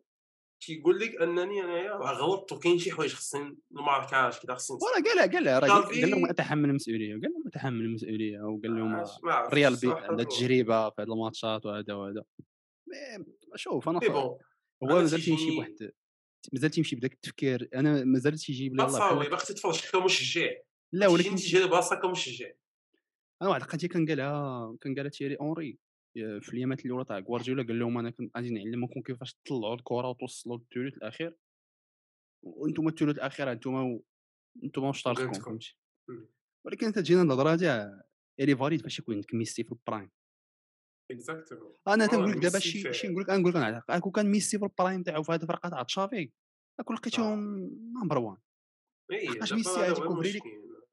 تيقول 0.60 1.00
لك 1.00 1.22
أنني 1.22 1.64
أنايا 1.64 1.92
غلطت 1.94 2.52
وكاين 2.52 2.80
شي 2.80 2.92
حوايج 2.92 3.14
خصني 3.14 3.58
ما 3.72 3.92
عرفتش 3.92 4.40
كذا 4.40 4.56
خصني 4.56 4.78
ولا 4.78 5.10
قال 5.10 5.32
قال 5.32 5.64
راه 5.64 5.82
قال 5.82 6.10
لهم 6.12 6.30
أتحمل 6.30 6.70
المسؤولية 6.70 7.12
قال 7.12 7.22
لهم 7.22 7.44
أتحمل 7.48 7.82
المسؤولية 7.82 8.40
وقال 8.40 8.76
لهم 8.76 9.04
ريال 9.54 9.76
بي 9.76 9.92
عندها 9.92 10.26
تجربة 10.26 10.90
في 10.90 11.02
هذه 11.02 11.08
الماتشات 11.08 11.66
وهذا 11.66 11.94
وهذا. 11.94 12.24
شوف 13.56 13.90
أنا 13.90 14.00
هو 14.08 14.38
مازال 14.84 15.22
تيمشي 15.22 15.56
بواحد 15.56 15.92
مازال 16.54 16.70
تيمشي 16.70 16.96
بداك 16.96 17.14
التفكير 17.14 17.70
أنا 17.76 18.04
مازال 18.04 18.38
تيجيب 18.38 18.76
لي 18.76 18.84
الله 18.86 19.00
صافي 19.00 19.30
باقي 19.30 19.46
تتفرج 19.46 19.82
كمشجع 19.92 20.52
لا 20.92 21.08
ولكن 21.08 21.36
تيجي 21.36 21.68
براسك 21.68 22.00
كمشجع 22.00 22.50
أنا 23.42 23.50
واحد 23.50 23.62
القضية 23.62 23.88
كان 23.88 24.06
قالها 24.08 24.76
كان 24.82 24.96
قالها 24.96 25.10
تيري 25.10 25.36
اونري 25.36 25.78
في 26.42 26.50
الأيامات 26.54 26.86
الاولى 26.86 27.06
تاع 27.06 27.20
غوارديولا 27.20 27.64
قال 27.64 27.80
لهم 27.80 27.98
أنا 27.98 28.14
غادي 28.38 28.50
نعلمكم 28.50 29.02
كيفاش 29.02 29.34
تطلعوا 29.34 29.76
الكرة 29.76 30.10
وتوصلوا 30.10 30.58
للثلث 30.58 30.98
الأخير. 30.98 31.38
وأنتم 32.44 32.88
الثلث 32.88 33.16
الأخير 33.16 33.52
أنتم 33.52 34.00
أنتم 34.64 34.84
واش 34.84 35.04
طارقكم 35.04 35.34
فهمتي؟ 35.34 35.78
ولكن 36.66 36.92
تجينا 36.92 37.22
الهضره 37.22 37.56
تاع 37.56 38.04
elle 38.40 38.56
est 38.56 38.65
valide 38.65 38.82
فاش 38.82 39.00
يكون 39.00 39.16
عندك 39.16 39.34
ميسي 39.34 39.64
في 39.64 39.72
ال 39.72 39.77
prime. 39.77 40.10
exactement 41.12 41.76
أنا 41.88 42.08
تنقول 42.08 42.32
لك 42.32 42.38
دابا 42.38 42.60
شي 42.60 42.94
شي 42.94 43.08
نقول 43.08 43.24
لك 43.24 43.30
نقول 43.30 43.54
لك 43.54 44.02
كون 44.02 44.12
كان 44.12 44.26
ميسي 44.32 44.60
في 44.60 44.66
ال 44.66 44.72
prime 44.72 45.04
تاعو 45.04 45.24
في 45.24 45.32
هذه 45.32 45.42
الفرقه 45.42 45.70
تاع 45.70 45.84
تشافي 45.84 46.32
كون 46.86 46.96
لقيتهم 46.96 47.40
number 48.04 48.18
1 48.18 48.42
لحقاش 49.12 49.54
ميسي 49.54 49.70
غادي 49.70 49.92
يكوفري 49.92 50.32
لك 50.32 50.44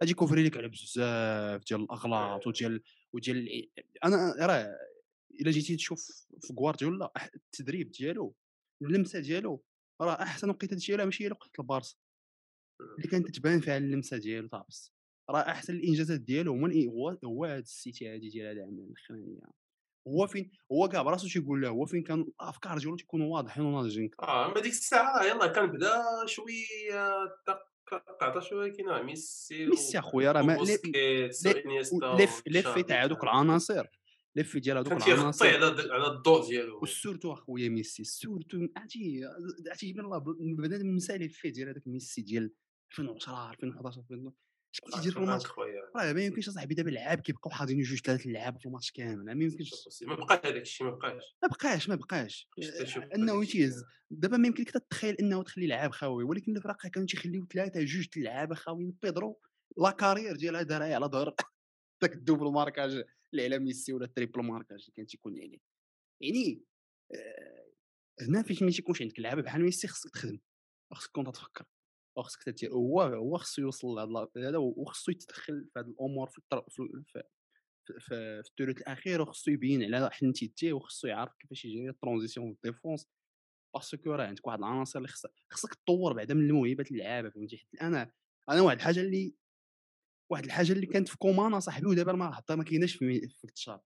غادي 0.03 0.11
يكوفري 0.13 0.43
لك 0.43 0.57
على 0.57 0.69
بزاف 0.69 1.65
ديال 1.65 1.81
الأغلاط 1.81 2.47
وديال 2.47 2.83
وديال 3.13 3.69
أنا 4.05 4.47
راه 4.47 4.94
إلا 5.41 5.51
جيتي 5.51 5.77
تشوف 5.77 6.27
في 6.41 6.55
غوارديولا 6.59 7.13
التدريب 7.35 7.91
ديالو 7.91 8.35
اللمسة 8.83 9.21
ديالو 9.21 9.65
راه 10.01 10.23
أحسن 10.23 10.51
وقيته 10.51 10.77
ديالها 10.77 11.05
ماشي 11.05 11.25
هي 11.25 11.31
وقت 11.31 11.61
البارسا. 11.61 11.97
اللي 12.99 13.09
كانت 13.11 13.37
تبان 13.37 13.61
فيها 13.61 13.77
اللمسة 13.77 14.17
ديالو 14.17 14.49
تاع 14.49 14.67
راه 15.31 15.41
أحسن 15.41 15.75
الإنجازات 15.75 16.21
ديالو 16.21 16.67
هو 16.89 17.19
هو 17.25 17.45
هذا 17.45 17.59
السيتي 17.59 18.15
هذه 18.15 18.31
ديال 18.31 18.47
هذا 18.47 18.53
العام 18.53 18.79
الاخرانيه 18.79 19.41
هو 20.09 20.27
فين 20.27 20.51
هو 20.73 20.89
كاع 20.89 21.03
براسو 21.03 21.29
تيقول 21.29 21.63
له 21.63 21.69
هو 21.69 21.87
فين 21.87 22.03
كان 22.03 22.21
الأفكار 22.21 22.79
ديالو 22.79 22.97
تيكونوا 22.97 23.35
واضحين 23.35 23.65
وناضجين 23.65 24.11
آه 24.21 24.47
أما 24.47 24.61
ديك 24.61 24.73
الساعة 24.73 25.25
يلاه 25.25 25.47
كان 25.47 25.67
بدا 25.67 26.03
شوية 26.27 26.95
عطا 28.23 28.41
شوية 28.41 28.73
كاين 28.73 29.03
ميسي 29.03 29.67
ميسي 29.67 29.99
أخويا 29.99 30.33
راه 30.33 30.43
ما 30.43 30.53
لف 30.53 32.43
لف 32.47 32.79
تاع 32.79 33.05
هذوك 33.05 33.25
العناصر. 33.25 33.87
لف 34.37 34.57
ديال 34.57 34.77
هذوك 34.77 34.93
العناصر 34.93 35.47
على 35.47 35.93
على 35.93 36.07
الدور 36.07 36.47
ديالو. 36.47 36.81
و 36.83 36.89
surtout 36.89 37.33
اخويا 37.33 37.69
ميسي 37.69 38.05
surtout 38.05 38.69
عرفتي؟ 38.77 39.21
عرفتي 39.69 39.91
الله 39.91 40.19
بنادم 40.39 40.95
مثالي 40.95 41.29
في 41.29 41.51
ديال 41.51 41.69
هذاك 41.69 41.87
ميسي 41.87 42.23
ديال 42.23 42.53
2010 42.91 43.51
2011 43.51 44.01
2012 44.01 44.45
اش 44.75 44.81
كنتي 44.81 45.01
دير 45.01 45.13
في 45.13 45.19
الماتش 45.19 45.47
راه 45.97 46.13
ما 46.13 46.25
يمكنش 46.25 46.49
أصاحبي 46.49 46.75
دابا 46.75 46.89
اللعاب 46.89 47.21
كيبقاو 47.21 47.51
حاضرين 47.51 47.83
جوج 47.83 47.99
ثلاث 47.99 48.27
لعاب 48.27 48.59
في 48.59 48.67
الماتش 48.67 48.91
كامل 48.91 49.25
ما 49.25 49.45
يمكنش. 49.45 49.75
ما 50.03 50.15
بقاش 50.15 50.39
هذاك 50.39 50.63
الشيء 50.63 50.87
ما 50.87 50.93
بقاش. 50.93 51.37
ما 51.43 51.49
بقاش 51.49 51.89
ما 51.89 51.95
بقاش. 51.95 52.49
أنه 53.15 53.43
يتيز. 53.43 53.85
دابا 54.11 54.37
ما 54.37 54.47
يمكنك 54.47 54.71
تتخيل 54.71 55.15
أنه 55.15 55.43
تخلي 55.43 55.67
لعاب 55.67 55.91
خاوي 55.91 56.25
ولكن 56.25 56.57
الفرق 56.57 56.87
كانوا 56.87 57.09
تيخليو 57.09 57.47
ثلاثة 57.47 57.85
جوج 57.85 58.07
لعابه 58.17 58.55
خاويين. 58.55 58.97
بيدرو 59.03 59.41
la 59.79 59.91
carrière 59.91 60.37
ديالها 60.37 60.63
دارها 60.63 60.95
على 60.95 61.07
ظهر. 61.07 61.35
ذاك 62.03 62.15
ال 62.15 62.20
double 62.20 62.53
marquage. 62.53 63.05
على 63.41 63.59
ميسي 63.59 63.93
ولا 63.93 64.05
ال 64.05 64.10
triple 64.10 64.43
marquage 64.43 64.81
اللي 64.81 64.93
كان 64.97 65.07
تيكون 65.07 65.37
يعني. 65.37 65.61
يعني 66.23 66.65
آه 67.15 67.65
هنا 68.21 68.43
فاش 68.43 68.63
ما 68.63 68.71
تيكونش 68.71 69.03
عندك 69.03 69.21
لعابه 69.21 69.43
بحال 69.43 69.63
ميسي 69.63 69.89
خصك 69.89 70.11
تخدم 70.11 70.39
خصك 70.93 71.11
تكون 71.11 71.33
تفكر 71.33 71.65
وخصك 72.19 72.43
تدير 72.43 72.73
هو 72.73 73.03
هو 73.03 73.39
خصو 73.39 73.63
يوصل 73.63 73.89
لهذا 74.37 74.59
وخصو 74.59 75.13
يتدخل 75.13 75.69
في 75.73 75.79
هذه 75.79 75.87
الأمور 75.87 76.29
في 76.29 76.41
في, 76.69 77.03
في, 77.07 77.23
في, 78.01 78.15
الثلث 78.15 78.79
الأخير 78.79 79.23
وخصو 79.23 79.51
يبين 79.51 79.95
على 79.95 80.11
حنتيتيه 80.11 80.73
وخصو 80.73 81.09
يعرف 81.09 81.35
كيفاش 81.41 81.65
يجري 81.65 81.89
ال 81.89 81.95
transition 81.95 82.55
في 82.55 82.59
ال 82.65 82.70
défense. 82.70 83.07
باسكو 83.75 84.13
راه 84.13 84.27
عندك 84.27 84.47
واحد 84.47 84.59
العناصر 84.59 84.99
اللي 84.99 85.09
خصك 85.09 85.31
خصك 85.51 85.75
تطور 85.75 86.13
بعدا 86.13 86.35
من 86.35 86.41
الموهبة 86.51 86.85
اللعابه 86.91 87.31
فهمتي؟ 87.31 87.57
حيت 87.57 87.83
أنا 87.83 88.13
أنا 88.51 88.61
واحد 88.63 88.77
الحاجة 88.77 89.01
اللي 89.01 89.35
واحد 90.31 90.45
الحاجة 90.45 90.73
اللي 90.73 90.87
كانت 90.87 91.09
في 91.09 91.17
كومان 91.19 91.61
صاحبي 91.61 91.87
ودابا 91.87 92.13
ما 92.13 92.35
حتى 92.35 92.57
ما 92.57 92.65
كايناش 92.65 92.95
في 92.95 93.29
في 93.29 93.45
التشار 93.45 93.81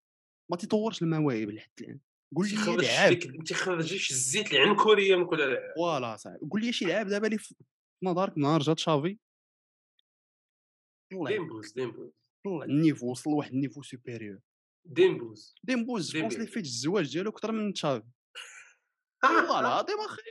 ما 0.51 0.57
تيطورش 0.57 1.03
المواهب 1.03 1.51
لحد 1.51 1.71
الآن. 1.81 2.01
قول 2.37 2.49
لي 2.49 2.87
لعاب 2.87 3.19
ما 3.27 3.45
تيخرجش 3.45 4.11
الزيت 4.11 4.53
العنكوريه 4.53 5.17
من 5.17 5.27
كل 5.27 5.39
لعاب 5.39 5.75
فوالا 5.77 6.17
صاحبي. 6.17 6.49
قول 6.51 6.61
لي 6.61 6.73
شي 6.73 6.85
لعاب 6.85 7.07
دابا 7.07 7.27
اللي 7.27 7.39
نظرك 8.05 8.39
نهار 8.39 8.61
جا 8.61 8.75
تشافي 8.75 9.19
ديمبوز 11.13 11.73
ديمبوز 11.73 12.13
طلع 12.45 12.65
النيفو 12.65 13.11
وصل 13.11 13.31
لواحد 13.31 13.53
النيفو 13.53 13.83
سوبيريور 13.83 14.41
ديمبوز 14.85 15.55
ديمبوز 15.65 16.17
جو 16.17 16.29
لي 16.29 16.47
فيت 16.47 16.65
الزواج 16.65 17.13
ديالو 17.13 17.31
أكثر 17.31 17.53
من 17.53 17.73
تشافي 17.73 18.07
والله 19.25 19.61
العظيم 19.61 20.01
أخي 20.01 20.23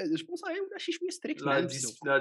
je 0.00 0.26
pense 0.26 0.44
ولا 0.44 0.78
شي 0.78 0.92
شوية 0.92 1.10
strict 1.10 1.42
la 1.42 2.18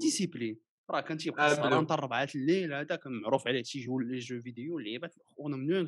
discipline 0.00 0.60
راه 0.90 1.00
كان 1.00 1.18
تيبقى 1.18 1.56
سهران 1.56 1.84
حتى 1.84 1.94
الربعات 1.94 2.34
الليل 2.34 2.72
هذاك 2.72 3.06
معروف 3.06 3.48
عليه 3.48 3.62
تيجيو 3.62 3.98
les 4.00 4.18
jeux 4.18 4.40
vidéo 4.40 4.78
اللعيبات 4.78 5.14
خونا 5.36 5.56
منين 5.56 5.86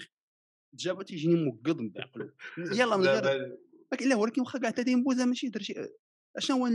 جابو 0.75 1.03
تيجيني 1.03 1.45
موقض 1.45 1.77
بعقلو 1.77 2.31
يلا 2.59 2.97
من 2.97 3.07
غير 3.07 3.57
الا 3.93 4.17
ولكن 4.17 4.41
واخا 4.41 4.59
كاع 4.59 4.71
حتى 4.71 4.83
ديمبوزا 4.83 5.25
ماشي 5.25 5.49
درت 5.49 5.63
شي 5.63 5.75
أشنو 6.37 6.57
هو 6.57 6.73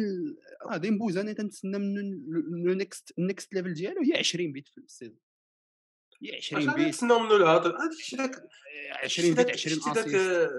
راه 0.65 0.77
ديمبوز 0.77 1.17
أنا 1.17 1.33
تنتسنى 1.33 1.77
منه 1.79 2.71
ال 2.71 2.79
next 2.79 3.13
ال 3.19 3.26
next 3.26 3.53
level 3.53 3.73
ديالو 3.73 4.01
هي 4.01 4.19
20 4.19 4.51
buts 4.51 4.67
في 4.67 4.77
ال 4.77 4.83
saison 4.83 5.19
هي 6.21 6.35
20 6.35 6.65
buts 6.65 6.85
تنتسنى 6.85 7.13
منه 7.13 7.35
الهضر؟ 7.35 7.75
الشيء 7.99 8.19
داك 8.19 8.47
20 9.03 9.33
buts 9.33 9.49
20 9.49 9.79
شتي 9.79 9.91
داك 9.91 10.49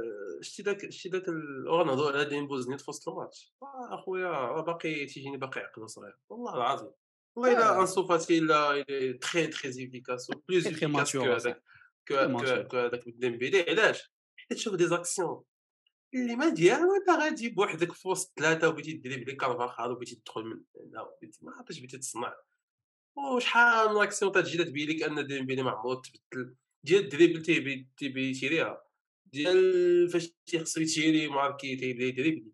شتي 0.40 0.62
داك 0.62 0.90
شتي 0.90 1.08
داك 1.08 1.28
غنهضروا 1.68 2.12
على 2.12 2.24
ديمبوز 2.24 2.68
نيت 2.68 2.80
في 2.80 2.90
وسط 2.90 3.08
الماتش 3.08 3.54
آه، 3.62 3.94
أخويا 3.94 4.28
راه 4.28 4.62
باقي 4.62 5.06
تيجيني 5.06 5.36
باقي 5.36 5.60
عقل 5.60 5.90
صغير. 5.90 6.18
والله 6.28 6.56
العظيم. 6.56 6.90
والله 7.38 7.58
الا 7.58 7.80
أنسو 7.80 8.06
فاتي 8.06 8.38
الا 8.38 8.82
très 9.20 9.46
très 9.46 9.72
efficace 9.72 10.30
plus 10.48 10.66
efficace 10.66 11.16
que 11.16 11.22
هذاك 11.22 11.62
كو 12.68 12.76
هذاك 12.76 13.08
ديمبيلي 13.08 13.62
علاش 13.70 14.12
حيت 14.36 14.58
تشوف 14.58 14.74
des 14.74 14.86
actions 14.86 15.42
اللي 16.14 16.36
ما 16.36 16.48
ديالها 16.48 16.96
انت 16.96 17.10
غادي 17.10 17.48
بوحدك 17.48 17.92
في 17.92 18.08
وسط 18.08 18.32
ثلاثة 18.38 18.68
وبغيتي 18.68 18.92
تدريبلي 18.92 19.36
كارفاخال 19.36 19.90
وبغيتي 19.90 20.14
تدخل 20.14 20.42
من 20.42 20.60
هنا 20.76 21.08
ما 21.42 21.52
عرفتش 21.52 21.78
بغيتي 21.78 21.98
تصنع 21.98 22.36
وشحال 23.16 23.94
من 23.94 24.02
اكسيون 24.02 24.32
تجي 24.32 24.64
تبين 24.64 24.88
لك 24.88 25.02
ان 25.02 25.26
ديمبيلي 25.26 25.62
ما 25.62 25.70
عمرو 25.70 25.94
تبدل 25.94 26.54
ديال 26.84 27.04
ال 27.04 27.09
dribble 27.09 27.42
تيبي 27.42 27.88
تيبي 27.96 28.30
يتيريها 28.30 28.82
ديال 29.26 30.08
فاش 30.08 30.32
تيخصو 30.46 30.80
يتيري 30.80 31.28
ما 31.28 31.40
عرف 31.40 31.56
كي 31.56 31.76
تيبدا 31.76 32.04
يدريبلي 32.04 32.52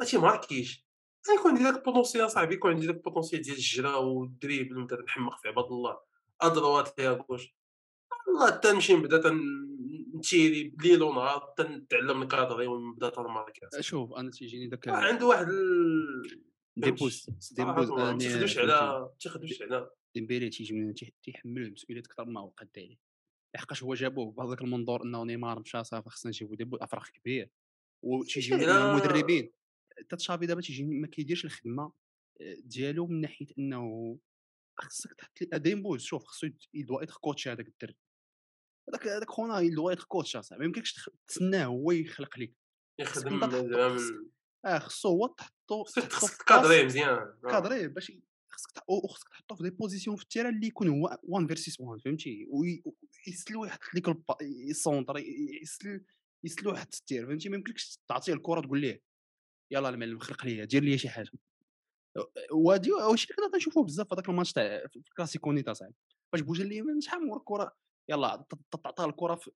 ما 0.00 0.06
تيماركيش 0.06 0.89
يكون 1.38 1.50
عندي 1.50 1.64
داك 1.64 1.76
ال 1.76 1.81
potentiel 1.81 2.30
صاحبي 2.30 2.54
يكون 2.54 2.70
عندي 2.70 2.86
داك 2.86 2.96
ال 2.96 3.01
potentiel 3.01 3.42
ديال 3.42 3.56
الجرا 3.56 3.96
وال 3.96 4.14
dribble 4.14 4.78
ونبدا 4.78 5.02
نحمق 5.02 5.38
في 5.38 5.48
عباد 5.48 5.64
الله 5.64 5.98
à 6.40 6.48
droite 6.48 6.98
à 6.98 7.12
gauche 7.12 7.54
والله 8.26 8.46
حتى 8.46 8.72
نمشي 8.72 8.94
نبدا 8.94 9.18
تنتيري 9.18 10.74
ليل 10.82 11.02
ونهار 11.02 11.54
تنتعلم 11.56 12.22
الكادري 12.22 12.66
ونبدا 12.66 13.08
تنماركات 13.08 13.80
شوف 13.80 14.12
أنا 14.12 14.30
تيجيني 14.30 14.66
داك 14.66 14.88
عنده 14.88 15.26
واحد 15.26 15.46
دي 16.76 16.90
بوست 16.90 17.54
دي 17.54 17.64
بوست 17.64 17.90
ما 17.90 18.18
تيخدمش 18.18 18.58
على 18.58 19.10
تيخدمش 19.20 19.62
على 19.62 19.90
ديمبيلي 20.14 20.50
تيجي 20.50 20.74
من 20.74 20.94
تيحمّلوه 21.22 21.66
المسؤوليات 21.66 22.06
أكثر 22.06 22.24
مما 22.24 22.40
هو 22.40 22.48
قاد 22.48 22.68
عليه، 22.76 22.96
لحقاش 23.54 23.82
هو 23.82 23.94
جابوه 23.94 24.32
بهذاك 24.32 24.60
المنظور 24.60 25.02
أنه 25.02 25.24
نيمار 25.24 25.60
مشى 25.60 25.84
صافي 25.84 26.10
خصنا 26.10 26.30
نجيبو 26.30 26.54
دابا 26.54 26.84
أفريق 26.84 27.06
كبير، 27.06 27.50
وتيجيو 28.02 28.56
المدربين 28.56 29.52
تشافي 30.08 30.46
دابا 30.46 30.60
تيجي 30.60 30.84
ما 30.84 31.06
كيديرش 31.06 31.44
الخدمة 31.44 31.92
آه، 32.40 32.56
ديالو 32.64 33.06
من 33.06 33.20
ناحية 33.20 33.46
أنه 33.58 34.18
خصك 34.78 35.14
تحط 35.14 35.40
لي 35.40 35.58
ديمبوز 35.58 36.02
شوف 36.02 36.24
خصو 36.24 36.48
يدوا 36.74 37.02
يتر 37.02 37.14
كوتشي 37.14 37.50
هذاك 37.50 37.68
الدري. 37.68 37.96
هذاك 38.88 39.06
هذاك 39.06 39.30
خونا 39.30 39.60
يدوا 39.60 39.92
يتر 39.92 40.04
كوتش 40.04 40.36
أصاحبي 40.36 40.60
ما 40.60 40.66
يمكنكش 40.66 41.10
تسناه 41.28 41.64
هو 41.64 41.92
يخلق 41.92 42.38
لك 42.38 42.52
يخدم 42.98 43.40
آه 44.64 44.78
خصو 44.78 45.08
هو 45.08 45.26
تحطو 45.26 45.84
خصك 45.84 46.42
تكادريه 46.42 46.84
مزيان 46.84 47.08
آه. 47.08 47.34
كادريه 47.50 47.86
باش 47.86 48.12
خصك 48.50 48.88
وخصك 48.88 49.28
تحطو 49.28 49.54
في 49.56 49.62
des 49.62 49.70
positions 49.70 50.16
في 50.16 50.22
ال 50.22 50.26
terrain 50.26 50.54
اللي 50.54 50.66
يكون 50.66 50.88
هو 50.88 51.18
1 51.22 51.46
versus 51.46 51.80
1 51.80 52.00
فهمتي؟ 52.00 52.46
ويسلو 52.50 53.64
يحط 53.64 53.80
لك 53.94 54.16
ال 54.42 54.52
centre 54.52 55.14
يسل 55.62 56.04
يسلو 56.44 56.72
يحط 56.72 56.94
ال 56.94 57.02
tir 57.02 57.26
فهمتي؟ 57.26 57.48
ما 57.48 57.56
يمكنكش 57.56 57.98
تعطيه 58.08 58.32
الكرة 58.32 58.60
تقول 58.60 58.80
ليه. 58.80 59.02
يلا 59.70 59.88
المعلم 59.88 60.18
خلق 60.18 60.44
لي 60.44 60.66
دير 60.66 60.82
لي 60.82 60.98
شي 60.98 61.08
حاجة. 61.08 61.30
وهادي 62.52 62.92
واش 62.92 63.24
اللي 63.24 63.36
كنا 63.36 63.50
كنشوفوه 63.52 63.84
بزاف 63.84 64.12
هذاك 64.12 64.28
الماتش 64.28 64.52
تاع 64.52 64.86
في 64.86 64.96
الكلاسيكو 64.96 65.52
نيت 65.52 65.72
أصاحبي. 65.72 65.94
فاش 66.32 66.40
بوجا 66.40 67.00
شحال 67.00 67.20
من 67.20 67.32
الكرة 67.32 67.76
يلا 68.10 68.46
تعطى 68.70 69.04
الكره 69.04 69.34
في 69.34 69.50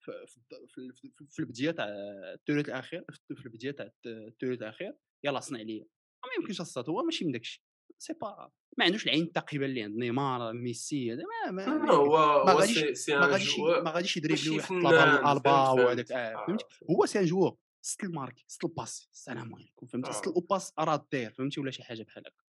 في, 0.00 0.26
في, 0.66 1.10
في 1.28 1.38
البداية 1.38 1.70
تاع 1.70 1.86
الثلث 2.34 2.68
الأخير 2.68 3.04
في 3.34 3.46
البداية 3.46 3.70
تاع 3.70 3.90
الثلث 4.06 4.62
الأخير 4.62 4.96
يلا 5.24 5.40
صنع 5.40 5.60
لي 5.60 5.86
ما 6.24 6.30
يمكنش 6.40 6.60
اصاط 6.60 6.88
هو 6.88 7.02
ماشي 7.02 7.24
من 7.24 7.32
داكشي. 7.32 7.64
c'est 7.98 8.12
pas 8.12 8.50
ما 8.78 8.84
عندوش 8.84 9.04
العين 9.04 9.22
الثاقبه 9.22 9.66
اللي 9.66 9.82
عند 9.82 9.96
نيمار 9.96 10.52
ميسي 10.52 11.12
هذا 11.12 11.22
ما 11.22 11.50
ما 11.50 11.78
ما 11.78 11.92
هو 11.92 12.44
ما 12.44 12.52
غاديش 12.52 13.10
ما 13.10 13.26
غاديش 13.26 13.58
ما 13.58 13.90
غاديش 13.90 14.16
يدريبلي 14.16 14.50
ويحط 14.50 14.72
la 14.72 15.32
balle 15.32 15.68
وهذاك 15.68 16.12
آه، 16.12 16.46
فهمتي 16.46 16.64
آه، 16.64 16.92
هو 16.92 17.06
c'est 17.06 17.18
un 17.18 17.24
joueur 17.24 17.56
soit 17.82 18.04
ال 18.04 18.10
marque 18.10 18.44
soit 18.46 18.64
ال 18.64 18.71
passe 18.71 19.08
السلام 19.12 19.54
عليكم 19.54 19.86
فهمتي؟ 19.86 20.12
soit 20.12 20.36
ال 20.36 20.42
passe 20.42 20.72
راه 20.78 21.06
داير 21.12 21.32
فهمتي؟ 21.32 21.60
ولا 21.60 21.70
شي 21.70 21.82
حاجة 21.82 22.02
بحال 22.02 22.26
هكا 22.26 22.44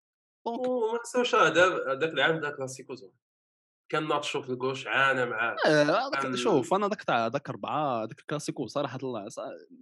donc 0.46 0.68
وما 0.68 1.00
نساوش 1.00 1.34
هذاك 1.34 2.12
العام 2.12 2.40
ذاك 2.40 2.56
كلاسيكو 2.56 2.94
زوين. 2.94 3.26
كان 3.88 4.08
ناتشو 4.08 4.42
في 4.42 4.50
ال 4.50 4.55
gauche 4.55 4.86
عانى 4.86 5.26
معاه 5.26 5.56
آه. 5.66 6.34
شوف 6.34 6.74
أنا 6.74 6.88
داك 6.88 7.02
تاع 7.02 7.28
داك 7.28 7.48
أربعة 7.48 8.04
داك 8.04 8.18
الكلاسيكو 8.18 8.66
صراحة 8.66 8.98
الله 9.02 9.28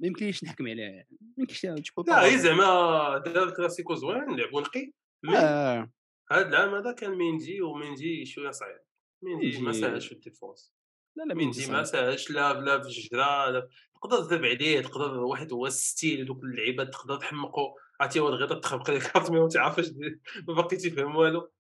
ما 0.01 0.07
يمكنليش 0.07 0.45
نحكم 0.45 0.69
عليه 0.69 1.07
ما 1.21 1.29
يمكنش 1.39 1.65
لا 2.07 2.25
هي 2.25 2.39
زعما 2.39 3.19
دار 3.19 3.49
الكلاسيكو 3.49 3.95
زوين 3.95 4.37
لعبوا 4.37 4.61
نقي 4.61 4.93
آه. 5.37 5.93
هذا 6.31 6.49
العام 6.49 6.75
هذا 6.75 6.93
كان 6.93 7.11
ميندي 7.11 7.63
وميندي 7.63 8.27
شوية 8.27 8.51
صعيب. 8.51 8.81
ميندي 9.23 9.63
ما 9.63 9.73
ساهلش 9.73 10.07
في 10.07 10.15
ال 10.15 10.21
défense. 10.21 10.75
لا 11.17 11.25
لا 11.25 11.35
ميندي 11.35 11.73
ما 11.73 11.85
ساهلش 11.85 12.31
لا 12.31 12.61
لا 12.61 12.83
في 12.83 12.89
الجرا 12.89 13.69
تقدر 13.95 14.25
تتبع 14.25 14.49
عليه 14.49 14.81
تقدر 14.81 15.19
واحد 15.19 15.53
هو 15.53 15.69
style 15.69 16.25
دوك 16.25 16.45
اللعيبه 16.45 16.85
تقدر 16.85 17.17
تحمقو. 17.17 17.75
عرفتي 18.01 18.21
هو 18.21 18.29
الغيطة 18.29 18.55
تخبق 18.55 18.91
لك 18.91 19.03
كارت 19.03 19.31
ما 19.31 19.49
تعرفش 19.49 19.91
ما 20.49 20.55
باقي 20.55 20.77
تفهم 20.77 21.17
والو. 21.17 21.51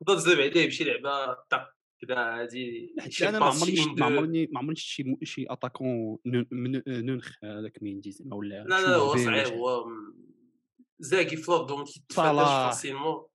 تقدر 0.00 0.14
تزرب 0.16 0.40
عليه 0.40 0.66
بشي 0.66 0.84
لعبة 0.84 1.34
طق 1.34 1.74
كذا 2.00 2.16
هادي 2.16 2.94
أنا 3.22 3.38
ما 3.38 3.46
عمرني 3.46 3.94
ما 3.98 4.06
عمرني 4.06 4.46
ما 4.52 4.58
عمرني 4.58 4.76
شي 4.76 5.16
شي 5.22 5.46
أتاكون 5.48 6.18
نونخ 6.86 7.32
هذاك 7.44 7.82
ميندي 7.82 8.10
زعما 8.10 8.36
ولا 8.36 8.64
لا 8.64 8.80
لا 8.80 8.96
هو 8.96 9.16
صعيب 9.16 9.46
هو 9.46 9.86
زاكي 10.98 11.36
فلوب 11.36 11.66
دونك 11.66 11.96
يتفاداش 11.96 12.46
فاسيلمون. 12.48 13.26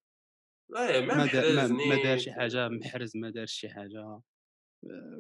ما 0.70 1.02
ما 1.02 2.04
دار 2.04 2.18
شي 2.18 2.32
حاجة 2.32 2.68
محرز 2.68 3.18
ما 3.18 3.30
دارش 3.30 3.52
شي 3.52 3.70
حاجة. 3.70 4.22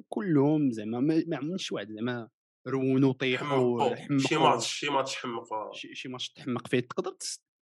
كلهم 0.10 0.72
زعما 0.72 1.00
ما 1.00 1.38
عمرنيش 1.38 1.72
واحد 1.72 1.92
زعما 1.92 2.30
رونو 2.68 3.12
طيحوا 3.12 3.96
شي 4.18 4.38
ماتش 4.38 4.68
شي 4.68 4.90
ماتش 4.90 5.16
حمق 5.16 5.74
شي 5.74 6.10
ماتش 6.10 6.30
تحمق 6.30 6.68
فيه 6.68 6.80
تقدر 6.80 7.16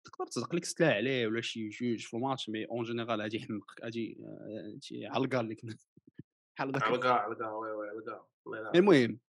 تقدر 0.05 0.27
تزق 0.27 0.55
لك 0.55 0.65
سلاح 0.65 0.95
عليه 0.95 1.27
ولا 1.27 1.41
شي 1.41 1.69
جوج 1.69 2.07
في 2.07 2.15
الماتش 2.15 2.49
mais 2.49 2.67
en 2.67 2.85
général 2.85 3.21
غادي 3.21 3.37
يحمقك 3.37 3.85
غادي 3.85 4.19
علقه 5.05 5.41
اللي 5.41 5.55
كنا 5.55 5.77
بحال 6.57 6.73
داك 6.73 6.83
علقه 6.83 7.13
علقه 7.13 7.55
oui 7.55 7.71
oui 7.71 7.89
علقه 7.89 8.29
المهم. 8.75 9.21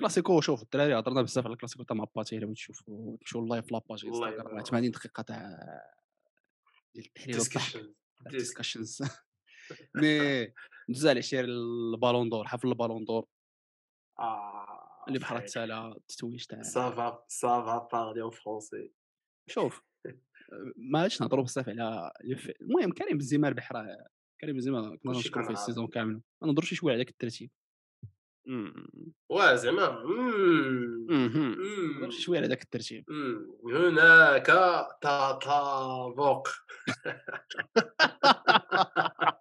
كلاسيكو 0.00 0.40
شوف 0.40 0.62
الدراري 0.62 0.98
هضرنا 0.98 1.22
بزاف 1.22 1.44
على 1.44 1.52
الكلاسيكو 1.52 1.82
تاع 1.82 1.96
ماباتي 1.96 2.38
الا 2.38 2.54
تشوفوا 2.54 3.16
تمشيو 3.16 3.46
live 3.46 3.72
la 3.72 3.83
page 3.83 4.06
انستغرام 4.06 4.64
80 4.64 4.90
دقيقة 4.90 5.22
تاع 5.22 5.58
ديال 6.94 7.06
التحليل 7.28 7.94
discussions 8.30 9.02
mais 9.94 10.52
ندوز 10.90 11.06
على 11.06 11.22
شي 11.22 11.40
le 11.40 11.62
ballon 11.62 12.28
d'or 12.28 12.46
حفل 12.46 12.68
le 12.68 12.77
ballon 12.77 13.04
d'or. 13.04 13.26
آه 14.18 15.04
اللي 15.08 15.18
بحال 15.18 15.44
تسالى 15.44 15.92
التتويج 15.96 16.44
تاع. 16.44 16.62
ça 16.62 16.93
va 16.93 17.24
ça 17.28 17.58
va 17.58 17.88
parler 17.92 18.22
en 18.22 18.30
français 18.30 18.92
شوف 19.50 19.82
ما 20.76 21.00
غاديش 21.00 21.20
نهضروا 21.20 21.44
بزاف 21.44 21.68
على 21.68 22.12
المهم 22.60 22.92
كريم 22.92 23.18
بنزيما 23.18 23.48
ربح 23.48 23.72
راه 23.72 24.06
كريم 24.40 24.54
بنزيما 24.54 24.96
كنا 24.96 25.12
نشكروا 25.12 25.46
فيه 25.46 25.52
ال 25.52 25.57
saison 25.57 25.86
كامل. 25.86 26.20
ما 26.42 26.48
نهضروش 26.48 26.74
شوية 26.74 26.92
على 26.92 27.04
داك 27.04 27.10
الترتيب 27.10 27.50
واه 29.30 29.54
زعما 29.54 30.02
شوية 32.10 32.38
على 32.38 32.48
داك 32.48 32.62
الترتيب. 32.62 33.04
هناك 33.64 34.46
تطابق 35.02 36.48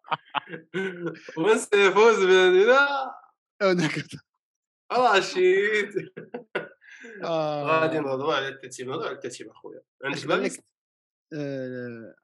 من 1.37 1.57
سيفوز 1.57 2.25
بنا 2.25 3.15
هناك 3.61 4.05
رشيد 4.93 6.11
غادي 7.23 7.99
نهضروا 7.99 8.33
على 8.33 8.47
الترتيب 8.47 8.87
نهضروا 8.87 9.07
على 9.07 9.15
الترتيب 9.15 9.49
أخويا. 9.49 9.81
عندك 10.03 10.27
بالك 10.27 10.63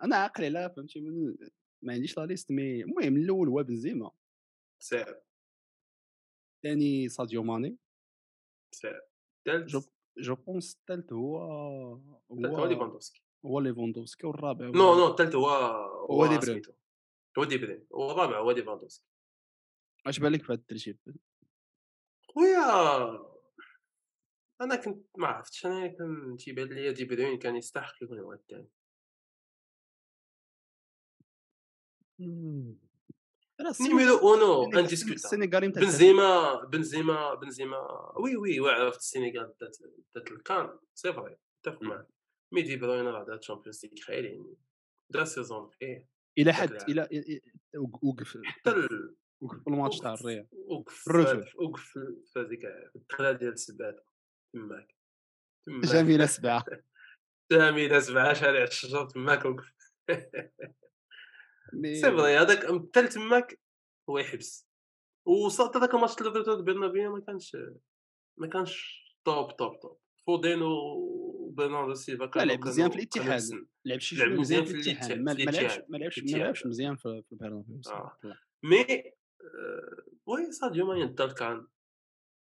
أنا 0.03 0.15
عاقل 0.15 0.45
عليها 0.45 0.67
فهمتي 0.67 1.01
ما 1.81 1.93
عنديش 1.93 2.17
la 2.17 2.25
liste 2.25 2.51
mais 2.51 2.83
المهم 2.83 3.17
الأول 3.17 3.47
هو 3.47 3.63
بنزيما. 3.63 4.11
سير 4.79 5.21
ثاني 6.63 7.09
ساديو 7.09 7.43
ماني. 7.43 7.77
سير 8.71 9.01
الثالث 9.47 9.87
je 10.17 10.35
pense 10.35 10.75
الثالث 10.75 11.13
هو 11.13 11.37
هو 12.31 12.65
ليفاندوفسكي. 12.65 13.23
هو 13.45 13.59
ليفاندوفسكي 13.59 14.27
والرابع 14.27 14.65
non 14.65 14.95
non 14.95 15.07
الثالث 15.07 15.35
هو 15.35 15.49
هو 16.09 16.27
دي 16.27 16.61
بروين 17.37 17.39
هو 17.39 17.43
دي 17.43 17.57
بروين 17.57 17.87
والرابع 17.89 18.39
هو 18.39 18.51
ليفاندوفسكي 18.51 19.05
اش 20.05 20.19
بالك 20.19 20.43
في 20.43 20.53
هذا 20.53 20.59
الترتيب 20.61 20.97
خويا! 22.33 23.33
أنا 24.61 24.75
كنت 24.75 25.05
ما 25.17 25.27
عرفتش 25.27 25.65
أنا 25.65 25.87
كان 25.87 26.37
تيبان 26.37 26.67
ليا 26.67 26.91
دي 26.91 27.05
بروين 27.05 27.39
كان 27.39 27.55
يستحق 27.55 28.03
يكون 28.03 28.19
هو 28.19 28.33
الثاني 28.33 28.69
numéro 33.81 34.17
uno 34.17 34.71
السنغالي 34.79 35.67
بنزيما 35.67 36.63
بنزيما 36.63 37.33
بنزيما. 37.33 37.77
oui 38.19 38.35
oui 38.35 38.59
وعرفت 38.59 38.99
السنغال 38.99 39.53
دات 40.15 40.31
الكان. 40.31 40.79
c'est 40.93 41.13
vrai 41.13 41.37
اتفق 41.59 41.81
معك 41.81 42.07
mais 42.51 42.61
دي 42.61 42.75
بروين 42.75 43.05
راه 43.05 43.23
دات 43.23 43.39
Champions 43.39 43.85
League 43.85 44.03
خايلين 44.05 44.55
la 45.09 45.23
saison 45.25 45.71
إيه 45.81 46.12
إلى 46.37 46.53
حد 46.53 46.89
إلى 46.89 47.07
وقف 48.01 48.37
حتى 48.43 48.87
وقف 49.41 49.67
الماتش 49.67 49.99
تاع 49.99 50.13
الريال. 50.13 50.47
وقف 50.67 51.07
وقف 51.55 51.97
في 52.25 52.39
هذيك 52.39 52.65
الدخله 52.95 53.31
ديال 53.31 53.53
السبعة 53.53 53.95
تماك. 54.53 54.95
جميلة 55.67 56.25
سبعة. 56.25 56.65
جميلة 57.51 57.99
سبعة 57.99 58.33
شارع 58.33 58.63
الشجر 58.63 59.05
تماك 59.05 59.45
وقف. 59.45 59.73
c'est 61.83 62.01
vrai 62.01 62.37
هذاك 62.37 62.71
مثل 62.71 63.09
تماك 63.09 63.59
هو 64.09 64.17
يحبس. 64.17 64.67
وصلت 65.25 65.77
هذاك 65.77 65.93
الماتش 65.93 66.21
اللي 66.21 66.63
برنابيو 66.63 67.15
ما 67.15 67.21
كانش 67.21 67.57
ما 68.37 68.47
كانش 68.47 69.03
top 69.25 69.57
top 69.57 69.79
top 69.79 69.97
فودين 70.27 70.61
وبرناردو 71.53 71.93
سيلفا 71.93 72.25
كان 72.25 72.47
لعب 72.47 72.67
مزيان 72.67 72.89
في 72.89 72.95
الاتحاد 72.95 73.41
لعب 73.85 73.99
شي 73.99 74.15
لعب 74.15 74.31
مزيان 74.31 74.65
في 74.65 74.71
الاتحاد 74.71 75.19
ما 75.19 75.31
لعبش 75.31 75.79
ما 75.89 75.97
لعبش 75.97 76.19
ما 76.19 76.37
لعبش 76.37 76.65
مزيان 76.65 76.95
في 76.95 77.23
البرنابيو 77.31 77.81
mais 78.63 78.85
oui 80.25 80.51
ساديو 80.51 80.87
ماني 80.87 81.03
الدار 81.03 81.31
كان 81.31 81.67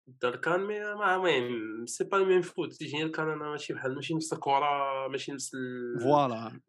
الدار 0.08 0.36
كان 0.36 0.60
mais 0.60 0.80
ما 0.80 1.14
المهم 1.14 1.86
c'est 1.86 2.04
pas 2.04 2.24
même 2.24 2.42
foot. 2.42 2.72
تيجيني 2.72 3.02
الكان 3.02 3.28
أنا 3.28 3.50
ماشي 3.50 3.74
بحال 3.74 3.94
ماشي 3.94 4.14
نفس 4.14 4.32
الكره 4.32 5.08
ماشي 5.08 5.32
نفس 5.32 5.56
voilà. 6.02 6.60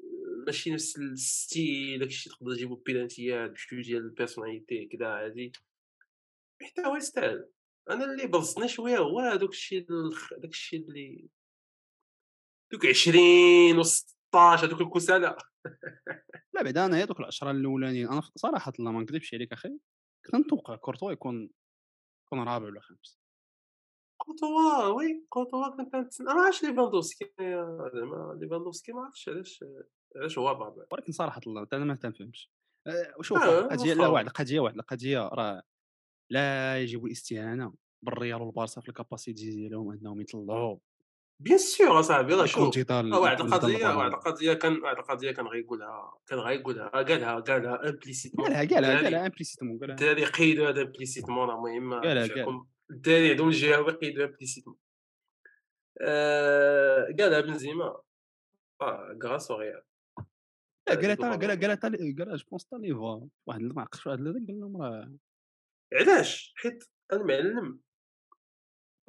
ماشي 0.47 0.71
نفس 0.71 0.97
ال 0.97 1.14
style 1.14 1.99
داكشي 1.99 2.29
تقدر 2.29 2.55
تجيبو 2.55 2.75
بيلانتيات 2.75 3.49
بجوج 3.49 3.85
ديال 3.85 4.01
ال 4.01 4.08
personnalité 4.08 4.85
كذا 4.85 5.07
هادي 5.07 5.51
حتى 6.61 6.81
هو 6.85 6.95
يستاهل. 6.95 7.49
أنا 7.89 8.05
اللي 8.05 8.27
بلصني 8.27 8.67
شوية 8.67 8.97
هو 8.97 9.19
هذوك 9.19 9.49
الشيء 9.49 9.85
داك 10.37 10.49
الشيء 10.49 10.79
اللي 10.79 11.29
دوك 12.71 12.85
20 12.85 13.79
وسط 13.79 14.17
16 14.33 14.67
هذوك 14.67 14.81
الكسالى 14.81 15.37
لا 16.53 16.63
بعدا 16.63 16.85
أنا 16.85 16.97
هذوك 16.97 17.19
العشره 17.19 17.51
الأولانيين 17.51 18.07
أنا 18.07 18.21
صراحة 18.35 18.73
الله 18.79 18.91
ما 18.91 19.01
نكذبش 19.01 19.33
عليك 19.33 19.53
أخي. 19.53 19.79
كنت 20.25 20.35
نتوقع 20.35 20.75
كورتوا 20.75 21.11
يكون 21.11 21.49
يكون 22.25 22.39
رابع 22.39 22.65
ولا 22.65 22.81
خامس. 22.81 23.19
كورتوا 24.21 24.85
oui 24.87 25.25
كورتوا 25.29 25.77
كنت 25.77 25.95
نتسنى. 25.95 26.27
ما 26.27 26.41
عرفتش 26.41 26.63
ليفاندوفسكي 26.63 27.33
زعما 27.93 28.37
ليفاندوفسكي 28.41 28.91
ما 28.91 29.01
عرفتش 29.01 29.29
علاش 29.29 29.63
علاش 30.15 30.37
هو 30.37 30.51
الرابع 30.51 30.85
ولكن 30.91 31.11
صراحة 31.11 31.41
الله 31.47 31.67
أنا 31.73 31.85
ما 31.85 31.95
تنفهمش 31.95 32.51
أه، 32.87 33.21
شوف 33.21 33.43
القضية 33.43 33.93
لا 33.93 34.07
واحد 34.07 34.25
القضية 34.25 34.59
واحد 34.59 34.75
القضية 34.75 35.19
راه 35.19 35.63
لا 36.31 36.81
يجب 36.81 37.05
الاستهانة 37.05 37.73
بالريال 38.05 38.41
والبارسا 38.41 38.81
في 38.81 38.89
ال 38.89 38.96
capacité 38.96 39.49
ديالهم 39.49 39.91
أنهم 39.91 40.21
يطلعوا. 40.21 40.77
bien 41.41 41.57
sûr 41.57 41.99
اصاحبي 41.99 42.33
راه 42.33 42.45
شوف 42.45 42.77
واحد 42.91 43.41
القضية 43.41 43.87
واحد 43.87 44.11
القضية 44.11 44.53
كان 44.53 44.81
واحد 44.81 44.97
القضية 44.97 45.31
كان 45.31 45.47
غيقولها 45.47 46.13
كان 46.27 46.39
غيقولها 46.39 46.87
قالها 46.89 47.39
قالها 47.39 47.89
implicitement 47.89 48.47
قالها 48.47 48.75
قالها 48.75 49.03
قالها 49.03 49.25
implicitement 49.25 49.79
قالها 49.79 49.95
الدراري 49.95 50.25
قيدوا 50.25 50.69
هذا 50.69 50.81
implicitement 50.81 51.49
راه 51.49 51.55
المهم 51.55 51.93
الدراري 52.91 53.31
عندهم 53.31 53.47
الجهه 53.47 53.79
يقيدوا 53.79 54.25
implicitement 54.25 54.77
قالها 57.19 57.41
بنزيما 57.41 58.01
grâce 59.23 59.51
ريال 59.51 59.81
قالها 60.87 61.15
قالها 61.15 61.55
قالها 61.55 61.75
قالها 61.75 62.35
je 62.35 62.45
pense 62.51 62.65
تا 62.65 62.75
ليفا 62.75 63.29
واحد 63.45 63.61
ما 63.61 63.81
عقلتش 63.81 64.07
واحد 64.07 64.19
قال 64.19 64.59
لهم 64.59 64.81
راه 64.81 65.11
علاش 65.93 66.53
حيت 66.57 66.83
المعلم 67.13 67.79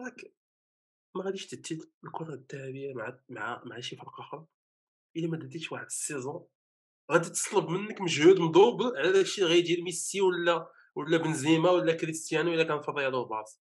راك 0.00 0.32
ما 1.14 1.24
غاديش 1.24 1.46
تدي 1.46 1.80
الكرة 2.04 2.34
الذهبية 2.34 2.94
مع 2.94 3.18
مع 3.28 3.62
مع 3.64 3.80
شي 3.80 3.96
فرقة 3.96 4.20
أخرى؟ 4.20 4.46
إلا 5.16 5.28
ما 5.28 5.36
ديتيش 5.36 5.72
واحد 5.72 5.84
ال 5.84 5.93
saison 5.93 6.46
غادي 7.12 7.28
تطلب 7.30 7.68
منك 7.68 8.00
مجهود 8.00 8.40
مضوبل 8.40 8.96
على 8.96 9.12
داكشي 9.12 9.42
اللي 9.42 9.54
غيدير 9.54 9.82
ميسي 9.82 10.20
ولا 10.20 10.70
ولا 10.94 11.16
بنزيما 11.16 11.70
ولا 11.70 11.92
كريستيانو 11.92 12.52
إلا 12.54 12.62
كان 12.64 12.80
في 12.80 12.88
الريال 12.88 13.14
وبارسا 13.14 13.58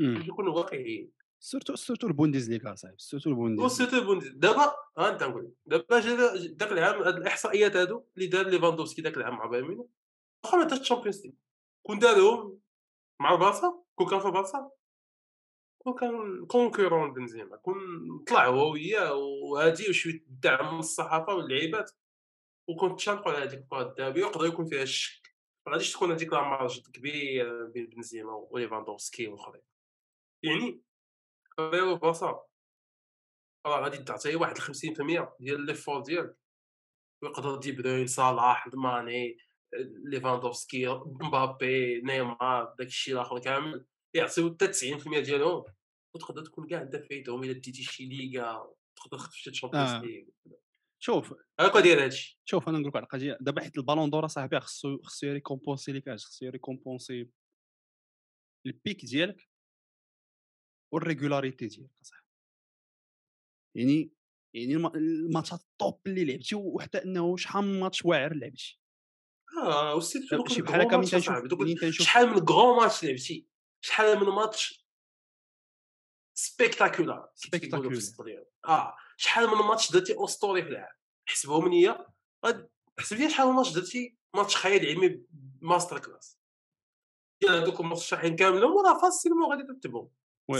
نكونوا 0.00 0.54
واقعيين. 0.54 1.12
surtout 1.40 1.74
surtout 1.74 2.06
البونديزليغا 2.06 2.74
صاحبي 2.74 2.96
surtout 2.98 3.30
البونديز 3.30 3.66
surtout 3.72 3.96
البونديز 3.96 4.28
دابا 4.28 4.74
ها 4.98 5.12
أنت 5.12 5.22
نقول 5.22 5.52
دابا 5.66 6.00
جا 6.00 6.36
داك 6.48 6.72
العام 6.72 7.02
هاد 7.02 7.16
الإحصائيات 7.16 7.76
هادو 7.76 8.06
اللي 8.16 8.26
دار 8.26 8.46
ليفاندوفسكي 8.48 9.02
داك 9.02 9.16
العام 9.16 9.34
مع 9.34 9.46
بايرن 9.46 9.68
ميونخ 9.68 9.86
واخا 10.44 10.56
ما 10.56 10.64
دارش 10.64 10.80
ال 10.80 10.85
Champions 10.85 11.26
League. 11.26 11.32
كون 11.86 11.98
دارهم 11.98 12.60
مع 13.20 13.34
البارسا 13.34 13.84
كون 13.94 14.10
كان 14.10 14.20
في 14.20 14.26
البارسا 14.26 14.70
كون 15.84 15.94
كان 15.94 16.46
concurrent 16.46 17.12
بنزيما 17.12 17.56
كون 17.56 17.76
طلع 18.28 18.46
هو 18.46 18.72
وياه 18.72 19.14
وهادي 19.14 19.90
وشوية 19.90 20.14
الدعم 20.14 20.74
من 20.74 20.78
الصحافة 20.78 21.34
واللعيبات 21.34 21.90
وكنت 22.68 22.98
تشاركوا 22.98 23.32
على 23.32 23.44
هذيك 23.44 23.60
الكره 23.60 23.82
الذهبيه 23.82 24.24
ويقدر 24.24 24.46
يكون 24.46 24.66
فيها 24.66 24.82
الشك. 24.82 25.34
ما 25.66 25.72
غاديش 25.72 25.92
تكون 25.92 26.12
هذيك 26.12 26.32
marge 26.32 26.90
كبير 26.90 27.66
بين 27.66 27.86
بنزيما 27.86 28.32
وليفاندوفسكي 28.32 29.28
والاخرين 29.28 29.62
يعني 30.42 30.82
ريال 31.60 31.98
بلاصه 31.98 32.44
راه 33.66 33.80
غادي 33.80 33.98
تعطيه 33.98 34.36
واحد 34.36 34.58
50% 34.58 35.36
ديال 35.40 35.66
l'effort 35.66 36.00
ديالك. 36.00 36.36
ويقدر 37.22 37.56
دي 37.56 37.72
بروين 37.72 38.06
صلاح 38.06 38.68
ماني 38.74 39.36
ليفاندوفسكي 40.04 40.88
مبابي 41.06 42.00
نيمار 42.00 42.74
داكشي 42.78 43.12
الآخر 43.12 43.38
كامل. 43.38 43.86
يعطيو 44.14 44.54
حتى 44.54 44.72
90% 44.72 45.18
ديالهم 45.18 45.64
وتقدر 46.14 46.44
تكون 46.44 46.66
كاع 46.66 46.82
انت 46.82 46.96
فايتهم 46.96 47.44
الا 47.44 47.52
ديتي 47.52 47.82
شي 47.82 48.06
ليغا 48.06 48.74
تقدر 48.96 49.18
تخطف 49.18 49.34
شي 49.34 49.50
Champions 49.50 49.90
آه. 49.90 50.00
League 50.00 50.24
شوف 51.04 51.34
هاكا 51.60 51.80
داير 51.80 52.04
هادشي 52.04 52.40
شوف 52.44 52.68
أنا 52.68 52.78
نقول 52.78 52.88
لك 52.88 52.96
على 52.96 53.04
القضية 53.04 53.38
دابا 53.40 53.62
حيت 53.62 53.78
le 53.78 53.86
ballon 53.86 54.10
d'or 54.10 54.26
صاحبي 54.26 54.60
خصو 54.60 55.02
خصو 55.02 55.26
يrécompensي 55.26 55.92
لك 55.92 56.08
اش 56.08 56.26
خصو 56.26 56.46
يrécompensي 56.46 57.30
ال 58.66 58.75
pic 58.75 59.04
ديالك 59.04 59.48
وال 60.92 61.04
régularité 61.04 61.66
ديالك 61.66 61.90
صاحبي. 62.02 62.26
يعني 63.76 64.12
يعني 64.54 64.74
الماتشات 64.74 65.60
ال 65.60 65.70
top 65.70 66.00
اللي 66.06 66.24
لعبتي 66.24 66.54
وحتى 66.54 67.04
إنه 67.04 67.36
شحال 67.36 67.64
من 67.64 67.80
ماتش 67.80 68.04
واعر 68.04 68.34
لعبتي. 68.34 68.80
آه 69.62 70.00
دوك 70.32 70.48
شي 70.48 70.62
بحال 70.62 70.80
هكا 70.80 70.96
تنشوف 70.96 71.60
ملي 71.60 71.74
تنشوف 71.74 72.06
شحال 72.06 72.30
من 72.30 72.44
grand 72.44 72.76
match 72.76 73.04
لعبتي. 73.04 73.53
شحال 73.84 74.20
من 74.20 74.26
ماتش 74.26 74.86
spectaculaire 76.34 77.30
spectaculaire. 77.34 78.44
آه 78.68 78.96
شحال 79.16 79.46
من 79.46 79.56
ماتش 79.56 79.92
درتي 79.92 80.24
أسطوري 80.24 80.62
في 80.62 80.68
العام 80.68 80.94
حسبهم 81.28 81.68
ليا 81.68 82.06
حسب 82.98 83.16
لي 83.16 83.30
شحال 83.30 83.48
من 83.48 83.54
ماتش 83.54 83.72
درتي 83.72 84.16
ماتش 84.34 84.56
خيال 84.56 84.86
علمي 84.86 85.22
masterclass. 85.60 86.38
ديال 87.42 87.52
هذوك 87.52 87.80
المرشحين 87.80 88.36
كاملين 88.36 88.64
وراه 88.64 89.00
facilement 89.00 89.50
غادي 89.50 89.62
تتبعهم. 89.62 90.10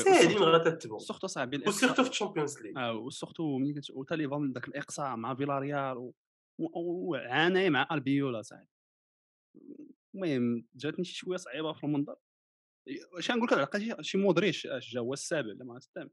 ساهلين 0.04 0.38
غادي 0.38 0.70
تتبعهم. 0.70 0.98
surtout 0.98 1.26
صاحبي 1.26 1.68
و 1.68 1.73
surtout 1.73 2.04
في 2.04 2.10
ال 2.11 2.15
Champions 2.15 2.59
League. 2.59 2.78
آه 2.78 2.92
و 2.92 3.01
surtout 3.01 3.59
ملي 3.58 3.80
وتا 3.90 4.14
ليفان 4.14 4.52
داك 4.52 4.68
الإقصاء 4.68 5.16
مع 5.16 5.34
فيلاريال 5.34 6.12
وعاني 6.58 7.70
مع 7.70 7.88
ألبيولا 7.92 8.42
صاحبي. 8.42 8.68
المهم 10.14 10.66
جاتني 10.74 11.04
شي 11.04 11.14
شوية 11.14 11.37
صعيبة 11.37 11.72
في 11.72 11.84
المنظر. 11.84 12.16
واش 13.12 13.31
نقول 13.31 13.47
لك 13.47 13.53
القضية 13.53 13.97
شي 14.01 14.18
مودريتش 14.18 14.66
اش 14.66 14.90
جا 14.90 15.01
هو 15.01 15.12
السابع 15.12 15.55
ما 15.55 15.77
الثامن. 15.77 16.11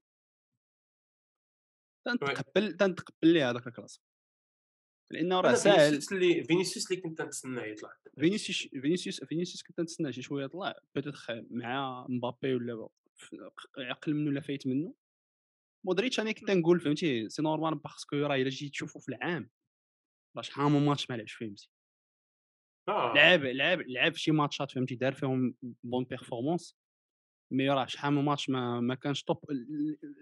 تنتقبل 2.05 2.77
تنتقبل 2.77 3.33
ليه 3.33 3.49
هذاك 3.49 3.67
ال 3.67 3.72
classe. 3.72 4.01
لأنه 5.11 5.41
راه 5.41 5.53
ساهل 5.53 5.75
فينيسيوس 5.75 6.13
اللي 6.13 6.43
فينيسيوس 6.43 6.91
اللي 6.91 7.01
كنت 7.01 7.21
نتسناه 7.21 7.63
يطلع. 7.63 7.97
فينيسيوس 8.19 8.67
فينيسيوس 8.81 9.23
فينيسيوس 9.23 9.63
كنت 9.63 9.79
نتسناه 9.79 10.11
شي 10.11 10.21
شوية 10.21 10.45
يطلع 10.45 10.75
peut-être 10.95 11.31
مع 11.49 12.05
مبابي 12.09 12.55
ولا 12.55 12.89
عقل 13.77 14.13
منه 14.13 14.29
ولا 14.29 14.41
فايت 14.41 14.67
منه. 14.67 14.95
مودريتش 15.85 16.19
أنا 16.19 16.31
كنت 16.31 16.51
نقول 16.51 16.79
فهمتي 16.79 17.29
c'est 17.29 17.41
normal 17.41 17.75
parce 17.75 18.00
que 18.00 18.15
راه 18.15 18.35
إلا 18.35 18.49
جيت 18.49 18.71
تشوفو 18.71 18.99
في 18.99 19.09
العام. 19.09 19.49
راه 20.35 20.41
شحال 20.41 20.71
من 20.71 20.85
ماتش 20.85 21.09
ما 21.09 21.15
لعبش 21.15 21.33
فيه 21.33 21.45
مزيان 21.45 21.71
آه. 22.89 23.13
لعب 23.13 23.43
لعب 23.43 23.81
لعب 23.81 24.15
شي 24.15 24.31
ماتشات 24.31 24.71
فهمتي 24.71 24.95
دار 24.95 25.13
فيهم 25.13 25.55
bonne 25.83 26.03
performance 26.03 26.77
mais 27.51 27.69
راه 27.69 27.85
شحال 27.85 28.13
من 28.13 28.23
ماتش 28.23 28.49
ما 28.49 28.79
ما 28.79 28.95
كانش 28.95 29.23
top 29.23 29.37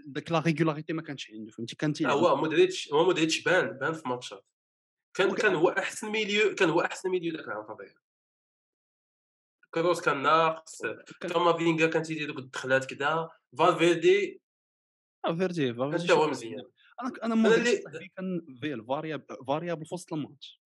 داك 0.06 0.32
la 0.32 0.39
régularité 0.39 0.93
ما 0.93 1.02
كانش 1.02 1.32
عنده 1.32 1.52
فهمتي؟ 1.52 1.76
كان 1.76 1.93
تيلعب 1.93 2.17
هو 2.17 2.36
مودريتش 2.36 2.93
هو 2.93 3.06
مودريتش 3.06 3.43
بان 3.43 3.78
بان 3.78 3.93
في 3.93 4.10
ماتشات. 4.10 4.45
كان 5.13 5.36
كان 5.36 5.56
هو 5.56 5.69
أحسن 5.69 6.10
milieu 6.10 6.56
كان 6.56 6.69
هو 6.69 6.82
أحسن 6.82 7.10
milieu 7.10 7.34
ذاك 7.34 7.48
العام 7.48 7.63
طبيعي. 7.63 7.95
كروس 9.74 10.02
كان 10.02 10.22
ناقص 10.22 10.82
كامافينغا 11.22 11.88
كان 11.88 12.04
تيدير 12.04 12.28
دوك 12.28 12.39
الدخلات 12.39 12.93
كذا 12.93 13.30
فالفيردي 13.58 14.41
فيردي 15.26 15.74
فالفيردي 15.74 16.04
حتى 16.04 16.13
هو 16.13 16.28
مزيان. 16.28 16.63
أنا 17.02 17.12
أنا 17.24 17.36
مودريتش 17.36 17.84
كان 18.17 18.58
فاريابل 19.48 19.86
في 19.86 19.93
وسط 19.93 20.13
الماتش. 20.13 20.59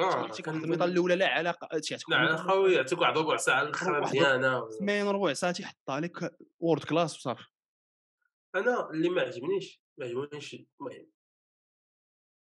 آه 0.00 0.28
كان 0.28 0.64
الميطه 0.64 0.84
الأولى 0.84 1.16
لا 1.16 1.28
علاقة 1.28 1.68
لا 2.08 2.16
علاقه 2.16 2.70
يعطيك 2.70 2.98
واحد 2.98 3.18
ربع 3.18 3.36
ساعة 3.36 3.62
الاخرى 3.62 4.00
مزيانه 4.00 4.70
سمين 4.70 5.06
ربع 5.06 5.32
ساعة 5.32 5.52
تيحطها 5.52 6.00
لك 6.00 6.36
وورد 6.60 6.84
كلاس 6.84 7.16
وصافي. 7.16 7.44
أنا 8.54 8.90
اللي 8.90 9.08
ما 9.08 9.22
عجبنيش 9.22 9.82
ما 9.98 10.06
عجبنيش 10.06 10.54
المهم 10.54 11.10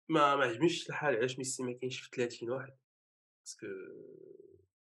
ما 0.09 0.35
ما 0.35 0.45
عجبنيش 0.45 0.89
الحال 0.89 1.15
علاش 1.15 1.37
ميسي 1.37 1.63
ما 1.63 1.73
كاينش 1.73 1.99
في 1.99 2.09
30 2.15 2.49
واحد. 2.49 2.77
باسكو 3.45 3.67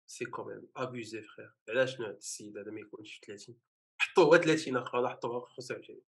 سي 0.07 0.25
كوميم 0.25 0.67
ابوزي 0.75 1.21
فخير 1.21 1.53
علاش 1.69 1.99
نوع 1.99 2.09
السيد 2.09 2.57
هذا 2.57 2.71
ما 2.71 2.79
يكونش 2.79 3.13
في 3.13 3.25
30 3.25 3.55
حطوه 4.01 4.25
هو 4.25 4.37
30 4.37 4.77
اخر 4.77 5.09
حطوه 5.09 5.45
25 5.45 6.01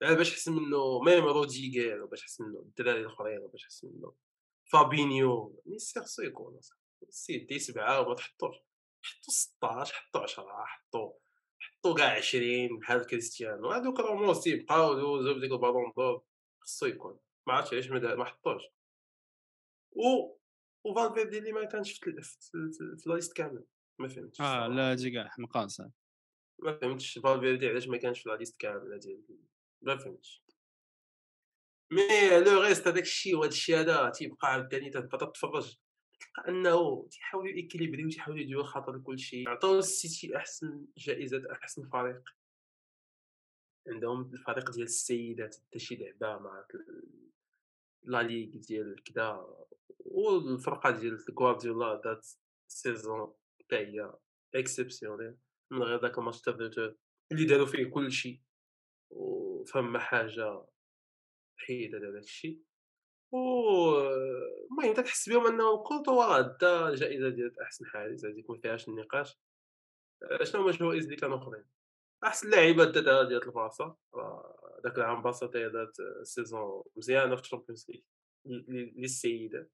باش 0.00 0.32
احسن 0.32 0.52
منه 0.52 1.02
même 1.02 1.24
روديغير 1.24 2.06
باش 2.06 2.22
احسن 2.22 2.44
منه 2.44 2.58
الدراري 2.58 3.00
الأخرين 3.00 3.46
باش 3.46 3.64
احسن 3.64 3.88
منه. 3.88 4.12
فابينيو 4.72 5.62
ميسي 5.66 6.00
خصو 6.00 6.22
يكون 6.22 6.60
سي 7.08 7.38
دي 7.38 7.58
سبعة 7.58 8.00
وما 8.00 8.14
تحطوش 8.14 8.56
حطو 9.02 9.32
16 9.32 9.94
حطو 9.94 10.18
10 10.18 10.64
حطو 10.66 11.12
حطو 11.58 11.94
كاع 11.94 12.16
20 12.16 12.78
بحال 12.78 13.06
كريستيانو. 13.06 13.70
هادوك 13.70 14.00
راموس 14.00 14.46
يبقاو 14.46 14.94
دوزو 14.94 15.34
بديك 15.34 15.52
ال 15.52 15.58
Ballon 15.58 15.92
d'Or 15.96 16.24
خصو 16.60 16.86
يكون. 16.86 17.18
ما 17.46 17.54
عرفتش 17.54 17.72
علاش 17.72 17.88
ما 18.16 18.24
حطوش. 18.24 18.62
و 19.92 20.36
وفالفيردي 20.84 21.38
اللي 21.38 21.52
ما 21.52 21.64
كانش 21.64 21.92
في, 21.92 22.22
la 23.06 23.15
liste 23.15 23.36
كامل. 23.36 23.64
ما 23.98 24.08
فهمتش 24.08 24.40
آه 24.40 24.66
لا 24.68 24.90
هادي 24.90 25.10
كاع 25.10 25.28
حمقان 25.28 25.68
ما 26.58 26.78
فهمتش 26.78 27.18
فالفيردي 27.18 27.68
علاش 27.68 27.88
ما 27.88 27.96
كانش 27.96 28.20
في 28.20 28.28
la 28.28 28.37
liste 28.37 28.60
كامل 28.60 28.98
ديال 28.98 29.24
ما 29.82 29.96
فهمتش. 29.96 30.42
mais 31.90 32.40
le 32.40 32.62
reste 32.62 32.88
هذاك 32.88 33.02
الشيء 33.02 33.36
وهذا 33.36 33.50
الشيء 33.50 33.80
هذا 33.80 34.10
تيبقى 34.10 34.52
عاوتاني 34.52 34.90
تبقى 34.90 35.18
تتفرج 35.18 35.76
تلقى 36.20 36.48
أنه 36.48 37.08
تيحاولوا 37.10 37.48
يéquilibrer 37.48 37.99
يو 37.99 38.08
تيحاولوا 38.08 38.42
يديروا 38.42 38.64
خاطر 38.64 38.98
كل 38.98 39.18
شيء 39.18 39.48
عطاو 39.48 39.78
السيتي 39.78 40.36
أحسن 40.36 40.86
جائزة 40.96 41.52
أحسن 41.52 41.88
فريق. 41.88 42.22
عندهم 43.88 44.32
الفريق 44.32 44.70
ديال 44.70 44.84
السيدات 44.84 45.56
حتى 45.56 45.78
شي 45.78 45.96
لعبة 45.96 46.38
مع 46.38 46.66
la 48.02 48.22
ligue 48.22 48.50
ديال 48.60 49.02
كذا 49.04 49.46
والفرقة 49.98 50.90
ديال 50.90 51.24
غوارديولا 51.38 52.00
دات 52.04 52.26
saison 52.68 53.32
حتى 53.60 53.76
هي 53.76 54.12
exceptionnelle 54.54 55.36
من 55.70 55.82
غير 55.82 56.00
داك 56.00 56.18
الماتش 56.18 56.48
اللي 57.32 57.44
داروا 57.44 57.66
فيه 57.66 57.84
كلشي. 57.84 58.42
وفما 59.10 59.98
حاجة 59.98 60.52
وحيدة 60.52 60.75
على 61.94 62.12
داك 62.12 62.22
الشيء. 62.22 62.62
المهم 63.34 64.94
تتحس 64.94 65.28
بهم 65.28 65.46
انهم 65.46 65.76
كورتوا 65.82 66.40
دا 66.40 66.88
الجائزة 66.88 67.28
ديال 67.28 67.60
أحسن 67.60 67.86
حارس 67.86 68.24
هذيك 68.24 68.50
ما 68.50 68.58
فيهاش 68.60 68.88
النقاش 68.88 69.38
شنو 70.42 70.60
هما 70.62 70.70
الجوائز 70.70 71.04
اللي 71.04 71.16
كانوا 71.16 71.38
أخرين؟ 71.38 71.64
أحسن 72.24 72.50
لاعبة 72.50 72.84
داتها 72.84 73.22
ديال 73.22 73.42
البارسا 73.42 73.96
داك 74.84 74.98
العام 74.98 75.22
بارسا 75.22 75.46
دات 75.46 75.96
saison 76.22 76.82
مزيانة 76.96 77.36
في 77.36 77.42
ال 77.42 77.46
Champions 77.46 77.86
League 77.88 78.02
للسيدات 78.96 79.72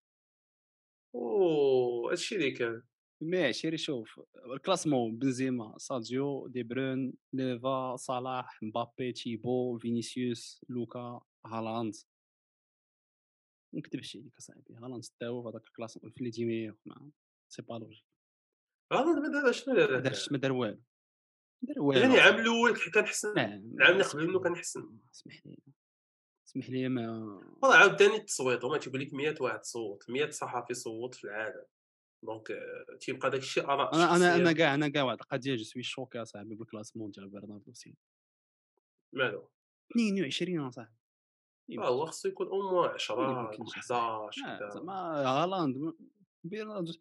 وهادشي 1.12 2.35
اللي 2.37 2.51
كان. 2.51 2.83
mais 3.22 3.44
عشيري 3.44 3.78
شوف 3.78 4.20
ال 4.53 4.58
classement 4.58 5.16
بنزيما 5.18 5.78
ساديو 5.78 6.46
دي 6.46 6.62
برون 6.62 7.14
ليفا 7.32 7.96
صلاح 7.96 8.62
مبابي 8.62 9.12
تيبو 9.12 9.78
فينيسيوس 9.78 10.64
لوكا 10.68 11.20
هالاند. 11.46 11.94
ما 13.72 13.78
نكذبش 13.80 14.16
عليك 14.16 14.37
اصاحبي 14.37 14.74
هالاند 14.74 15.04
تاو 15.20 15.42
في 15.42 15.48
هذاك 15.48 15.66
ال 15.66 15.70
classement 15.70 16.11
في 16.12 16.24
les 16.25 16.31
dix 16.31 16.72
c'est 17.48 17.62
pas 17.62 17.75
logique. 17.75 18.05
هالاند 18.92 19.18
ما 19.18 19.42
دار 19.42 19.52
شنو 19.52 19.74
ما 19.74 19.98
دارش 19.98 20.32
ما 20.32 20.38
دار 20.38 20.52
والو. 20.52 20.82
دار 21.62 21.80
والو. 21.80 22.00
يعني 22.00 22.14
العام 22.14 22.40
الأول 22.40 22.76
كان 22.94 23.06
حسن 23.06 23.38
العام 23.38 23.92
اللي 23.92 24.04
قبل 24.04 24.26
منه 24.26 24.40
كان 24.40 24.56
حسن 24.56 24.98
اسمح 25.14 25.46
لي. 25.46 25.58
اسمح 26.48 26.70
لي 26.70 26.88
ما 26.88 27.08
والله 27.62 27.76
عاوتاني 27.76 28.16
التصويت. 28.16 28.64
هما 28.64 28.78
تيقول 28.78 29.00
لك 29.00 29.14
100 29.14 29.35
واحد 29.40 29.64
صوت 29.64 30.11
100 30.11 30.30
صحفي 30.30 30.74
صوت 30.74 31.14
في 31.14 31.24
العالم. 31.24 31.64
donc 32.22 32.51
آه، 32.50 32.96
تيبقى 33.00 33.30
داك 33.30 33.40
الشيء 33.40 33.64
آراء 33.64 33.94
أنا 33.94 34.16
أنا 34.16 34.37
أنا 34.37 34.52
كاع 34.52 34.74
أنا 34.74 34.88
كاع 34.88 35.02
واحد 35.02 35.18
القضية 35.20 35.54
je 35.55 35.64
suis 35.64 35.83
choqué 35.83 36.22
اصاحبي 36.22 36.54
بال 36.55 36.64
classement 36.64 37.11
ديال 37.11 37.28
برناردو 37.28 37.72
سيلفا 37.72 37.98
مالو؟ 39.12 39.50
22 39.92 40.61
اصاحبي 40.61 40.96
آه 41.78 41.88
هو 41.88 42.06
خصو 42.06 42.28
يكون 42.28 42.46
au 42.46 42.70
moins 42.70 42.90
10 42.90 43.50
11 43.61 44.58
كذا. 44.58 44.68
زعما 44.68 44.92
هالاند 45.44 45.94
بيرناردو 46.44 46.92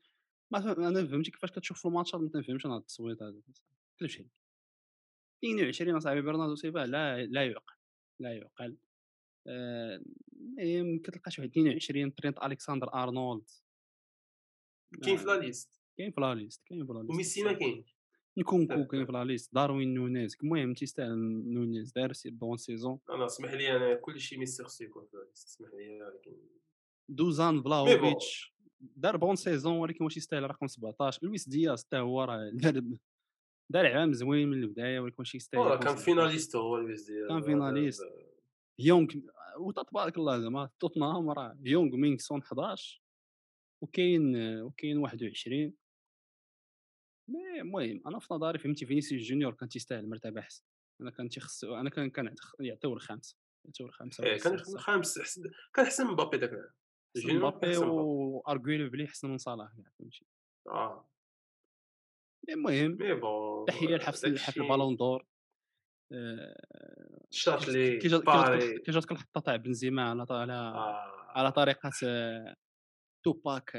ما 0.52 0.72
أنا 0.88 1.06
فهمتي 1.06 1.32
كيفاش 1.32 1.52
كتشوف 1.52 1.80
في 1.80 1.86
الماتشات 1.86 2.22
ما 2.22 2.30
تنفهمش 2.30 2.66
أنا 2.66 2.78
التصويت 2.78 3.22
هذا. 3.24 3.42
كلشي. 4.00 4.28
22 5.44 5.96
اصاحبي 5.96 6.22
برناردو 6.22 6.56
سيلفا 6.56 6.80
لا 6.80 7.26
لا 7.26 7.46
يعقل 7.46 7.76
لا 8.20 8.34
يعقل. 8.34 8.78
المهم 9.48 11.00
كتلقى 11.00 11.32
شي 11.32 11.42
واحد 11.42 11.52
22 11.52 12.16
ترينت 12.16 12.38
الكسندر 12.44 12.94
أرنولد. 12.94 13.50
كاين 15.04 15.18
في 15.18 15.26
لا 15.26 15.40
ليست 15.40 15.82
كاين 15.98 16.12
في 16.12 16.22
لا 16.22 16.36
ليست 16.36 16.64
كاين 16.66 16.86
في 16.86 16.94
لا 16.94 17.00
liste 17.00 17.12
وميسي 17.12 17.44
ما 17.44 17.54
كاينش 17.54 17.96
نكونكو 18.38 18.86
كاين 18.86 19.06
في 19.06 19.12
la 19.12 19.24
liste 19.24 19.54
داروين 19.56 19.94
نونيز 19.94 20.38
المهم 20.44 20.74
تيستاهل 20.74 21.18
نونيز 21.54 21.92
دار 21.92 22.14
bonne 22.26 22.58
saison 22.58 23.00
أنا 23.10 23.26
اسمح 23.26 23.54
لي 23.54 23.76
أنا 23.78 23.96
كلشي 23.96 24.38
ميسي 24.38 24.64
خصو 24.64 24.84
يكون 24.84 25.06
في 25.06 25.18
la 25.18 25.24
liste 25.30 25.48
اسمح 25.48 25.70
لي 25.74 26.02
ولكن 26.04 26.32
دوزان 27.10 27.62
فلاوفيتش 27.62 28.56
دار 28.82 29.18
bonne 29.18 29.36
saison 29.36 29.78
ولكن 29.78 30.04
واش 30.04 30.18
يستاهل 30.18 30.44
رقم 30.44 30.68
17 30.68 31.20
لويس 31.26 31.50
دياز 31.50 31.84
حتى 31.84 31.98
هو 31.98 32.24
راه 32.24 32.50
دار 32.54 32.84
دار 33.70 33.88
عام 33.88 34.14
زوين 34.14 34.48
من 34.48 34.64
البدايه 34.64 35.00
ولكن 35.00 35.16
واش 35.20 35.36
يستاهل 35.36 35.80
كان 35.80 35.96
finaliste 35.96 36.56
هو 36.56 36.78
لويس 36.78 37.06
دياز 37.06 37.28
كان 37.28 37.42
finaliste 37.42 38.04
يونغ 38.80 39.08
وتبارك 39.60 40.18
الله 40.18 40.40
زعما 40.40 40.70
توتنهام 40.80 41.30
راه 41.30 41.58
هيونغ 41.64 41.96
مين 41.96 42.19
سون 42.19 42.42
11 42.42 43.02
وكاين 43.82 44.36
وكاين 44.62 44.98
21 44.98 45.74
mais 47.30 47.62
المهم 47.62 48.02
أنا 48.08 48.20
في 48.20 48.34
نظري 48.34 48.60
فهمتي 48.60 48.86
فينيسيوس 48.86 49.22
جونيور 49.22 49.54
كان 49.54 49.70
تيستاهل 49.70 50.10
مرتبه 50.10 50.40
احسن 50.40 50.64
أنا 51.02 51.12
كان 51.12 51.30
تيخص 51.30 51.64
أنا 51.64 51.90
كان 51.90 52.10
كان 52.10 52.36
يعطيوه 52.60 52.94
الخامس 52.94 53.38
يعطيوه 53.66 53.90
الخامسه 53.90 54.24
إيه 54.24 54.38
كان 54.38 54.54
الخامس 54.54 55.42
كان 55.74 55.86
احسن 55.86 56.06
من 56.06 56.12
مبابي 56.12 56.38
داك 56.38 56.74
مبابي 57.26 57.78
وارغويلو 57.78 58.90
بلي 58.90 59.06
احسن 59.06 59.30
من 59.30 59.38
صلاح 59.38 59.72
فهمتي 60.00 60.26
آه 60.68 61.08
المهم 62.50 62.98
تحيه 63.68 63.96
لحفل 63.96 64.40
حفل 64.40 64.62
ال 64.62 64.67
Ballon 64.67 64.96
d'Or 64.96 65.26
شاتلي 67.30 67.98
كي 67.98 68.08
جاتك 68.92 69.12
الحطه 69.12 69.42
تاع 69.42 69.56
بنزيما 69.56 70.10
على 70.10 70.26
على 70.30 70.54
آه. 70.54 71.12
على 71.38 71.52
طريقه 71.52 71.92
Tupac 73.24 73.72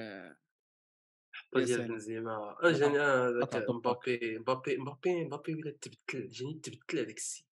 حطه 1.34 1.64
ديال 1.64 1.88
بنزيما 1.88 2.56
جاني 2.64 2.98
هذاك 2.98 3.70
مبابي 3.70 4.38
مبابي 4.38 4.76
مبابي 4.76 5.24
مبابي 5.24 5.54
ولا 5.54 5.70
تبدل 5.70 6.28
جاني 6.28 6.54
تبدل 6.54 6.98
هذاك 6.98 7.16
السي 7.16 7.46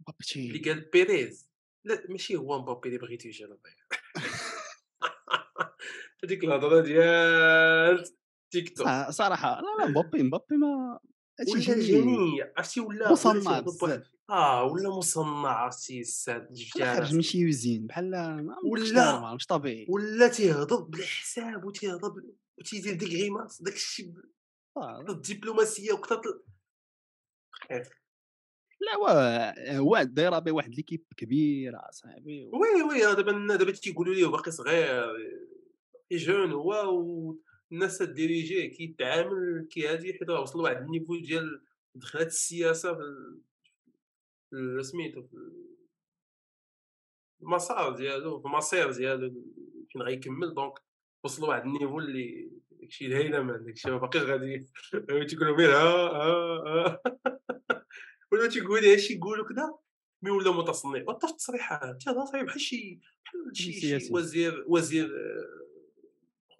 مبابي 0.00 0.24
اللي 0.36 0.70
قال 0.70 0.80
بيريز. 0.80 1.50
لا 1.84 2.06
ماشي 2.08 2.36
هو 2.36 2.62
مبابي 2.62 2.88
اللي 2.88 2.98
بغيتو 2.98 3.28
يجي 3.28 3.44
هذيك 6.24 6.44
الهضرة 6.44 6.80
ديال 6.80 8.04
تيك 8.50 8.76
توك. 8.76 9.10
صراحة 9.10 9.60
لا 9.60 9.84
لا 9.84 9.90
مبابي 9.90 10.22
مبابي 10.22 10.56
ما 10.56 11.00
ولا 11.48 11.60
جاني 11.60 12.42
عرفتي 12.56 12.80
ولا 12.80 13.12
مصنع 13.12 13.64
آه 14.30 14.64
ولا 14.64 14.90
مصنع 14.90 15.48
عرفتي 15.48 16.00
الساد 16.00 16.56
خارج 16.78 17.14
من 17.14 17.22
شي 17.22 17.38
يوزين 17.38 17.86
بحال 17.86 18.14
ولا 18.64 19.34
مش 19.34 19.46
طبيعي. 19.46 19.86
ولا 19.88 20.28
تيهضر 20.28 20.80
بالحساب 20.80 21.64
وتيهضر 21.64 22.22
وتيدير 22.58 22.94
ديك 22.94 23.08
غيماس 23.08 23.62
داك 23.62 23.74
الشيء. 23.74 24.12
الدبلوماسيه 25.08 25.92
وكثر 25.92 26.20
لا 28.80 28.96
هو 28.96 29.08
هو 29.68 30.02
دايرة 30.02 30.38
به 30.38 30.52
واحد 30.52 30.74
ليكيب 30.74 31.06
كبيره 31.16 31.80
صاحبي 31.90 32.50
وي 32.52 32.82
وي 32.82 33.14
دابا 33.14 33.56
دابا 33.56 33.70
تيقولوا 33.72 34.14
لي 34.14 34.24
باقي 34.24 34.50
صغير 34.50 35.06
جون 36.12 36.52
هو 36.52 36.72
الناس 37.72 38.02
الديريجي 38.02 38.68
كيتعامل 38.68 39.68
كيهادي 39.70 40.12
حيت 40.12 40.30
راه 40.30 40.40
وصل 40.40 40.58
لواحد 40.58 40.76
النيفو 40.76 41.16
ديال 41.16 41.62
دخلات 41.94 42.26
السياسة 42.26 42.94
في 44.50 44.82
سميتو 44.82 45.22
في 45.22 45.36
المسار 47.42 47.96
ديالو 47.96 48.40
في 48.40 48.46
المصير 48.46 48.92
ديالو 48.92 49.44
فين 49.92 50.02
غيكمل. 50.02 50.54
دونك 50.54 50.78
وصل 51.24 51.42
لواحد 51.42 51.62
النيفو 51.62 51.98
اللي 51.98 52.50
داكشي 52.70 53.06
الهيله 53.06 53.42
مان 53.42 53.64
داكشي 53.64 53.90
ما 53.90 53.96
باقيش 53.98 54.22
غادي 54.22 54.66
تيقول 55.28 55.46
لهم 55.46 55.60
ها 55.60 55.82
ها 55.82 57.02
ولا 58.32 58.48
تيقول 58.48 58.84
هادشي 58.84 59.14
يقولوا 59.14 59.48
كذا 59.48 59.78
مي 60.22 60.30
ولا 60.30 60.52
متصنع 60.52 61.04
في 61.04 61.10
التصريحات 61.10 62.02
تيهضر 62.02 62.24
صاحبي 62.24 62.46
بحال 62.46 62.60
شي 62.60 63.00
بحال 63.24 63.56
شي 63.56 64.12
وزير 64.12 64.64
وزير 64.68 65.10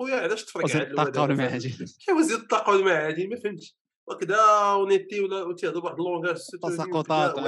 خويا 0.01 0.17
علاش 0.21 0.45
تفرق 0.45 0.65
وزير 0.65 0.83
الطاقة 0.83 1.23
والمعادن 1.23 1.59
شي 1.59 2.13
وزير 2.19 2.37
الطاقة 2.37 2.73
والمعادن 2.73 3.29
ما 3.29 3.37
فهمتش. 3.37 3.77
وكذا 4.09 4.73
ونيتي 4.73 5.21
ولا 5.21 5.55
تيهضر 5.55 5.81
بواحد 5.81 5.95
اللونغاج 5.95 6.37
تساقطات 6.63 7.39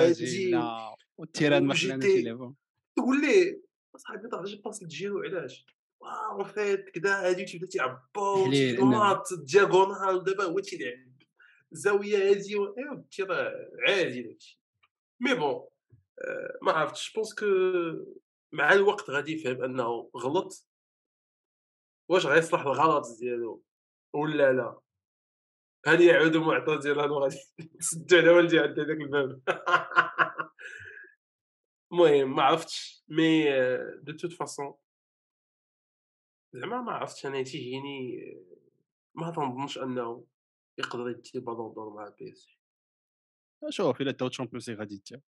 والتيران 1.19 1.65
ما 1.65 1.75
خلانا 1.75 2.05
التليفون 2.05 2.55
تقول 2.97 3.21
ليه 3.21 3.63
صاحبي 3.97 4.29
طاح 4.29 4.43
جي 4.43 4.63
باس 4.65 4.83
للجيرو 4.83 5.23
علاش؟ 5.23 5.67
واو 6.01 6.45
فيت 6.45 6.91
كذا 6.91 7.29
هادي 7.29 7.45
تيبدا 7.45 7.67
تيعبو 7.67 7.99
مات 8.81 9.29
diagonale 9.33 10.25
دابا 10.25 10.45
هو 10.45 10.59
تيلعب 10.59 11.13
الزاوية 11.73 12.31
هادي 12.31 12.55
ايوا 12.55 13.03
راه 13.21 13.67
عادي 13.89 14.23
داكشي. 14.23 14.61
mais 15.21 15.35
bon 15.35 15.69
ما 16.63 16.73
عرفتش. 16.73 17.13
pense 17.13 17.35
que 17.35 17.47
مع 18.53 18.73
الوقت 18.73 19.11
غادي 19.11 19.33
يفهم 19.33 19.65
أنه 19.65 20.11
غلط. 20.17 20.72
واش 22.13 22.27
غيصلح 22.27 22.61
الغلط 22.61 23.05
ديالو؟ 23.21 23.65
ولا 24.15 24.53
لا؟ 24.53 24.81
هل 25.87 26.01
يعود 26.01 26.37
معتذرا 26.37 27.11
وغادي 27.11 27.37
نسدو 27.81 28.17
على 28.17 28.31
والدي 28.31 28.59
عند 28.59 28.81
هذاك 28.81 28.97
الباب؟ 28.97 29.43
المهم 31.93 32.37
ما 32.37 32.43
عرفتش. 32.43 33.05
mais 33.09 33.45
de 34.03 34.13
toute 34.13 34.33
façon 34.33 34.75
زعما 36.55 36.81
ما 36.83 36.93
عرفتش. 36.93 37.27
أنا 37.27 37.43
تيجيني 37.43 38.21
ما 39.15 39.31
تنظنش 39.31 39.79
أنه 39.79 40.27
يقدر 40.79 41.09
يدي 41.09 41.41
Ballon 41.41 41.75
d'Or 41.75 41.95
مع 41.95 42.09
PSG 42.19 42.49
شوف 43.69 44.01
إلا 44.01 44.11
داو 44.11 44.29
Champions 44.29 44.71
League 44.71 44.79
غادي 44.79 44.95
يديها. 44.95 45.23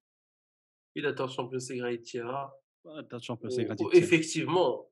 إلا 0.96 1.10
داو 1.10 1.26
Champions 1.26 1.72
League 1.72 1.84
غادي 1.84 1.94
يديها 1.94 2.60
داو 2.84 3.18
Champions 3.18 3.60
League 3.60 3.68
غادي 3.68 3.84
يديها. 3.84 4.02
effectivement 4.02 4.89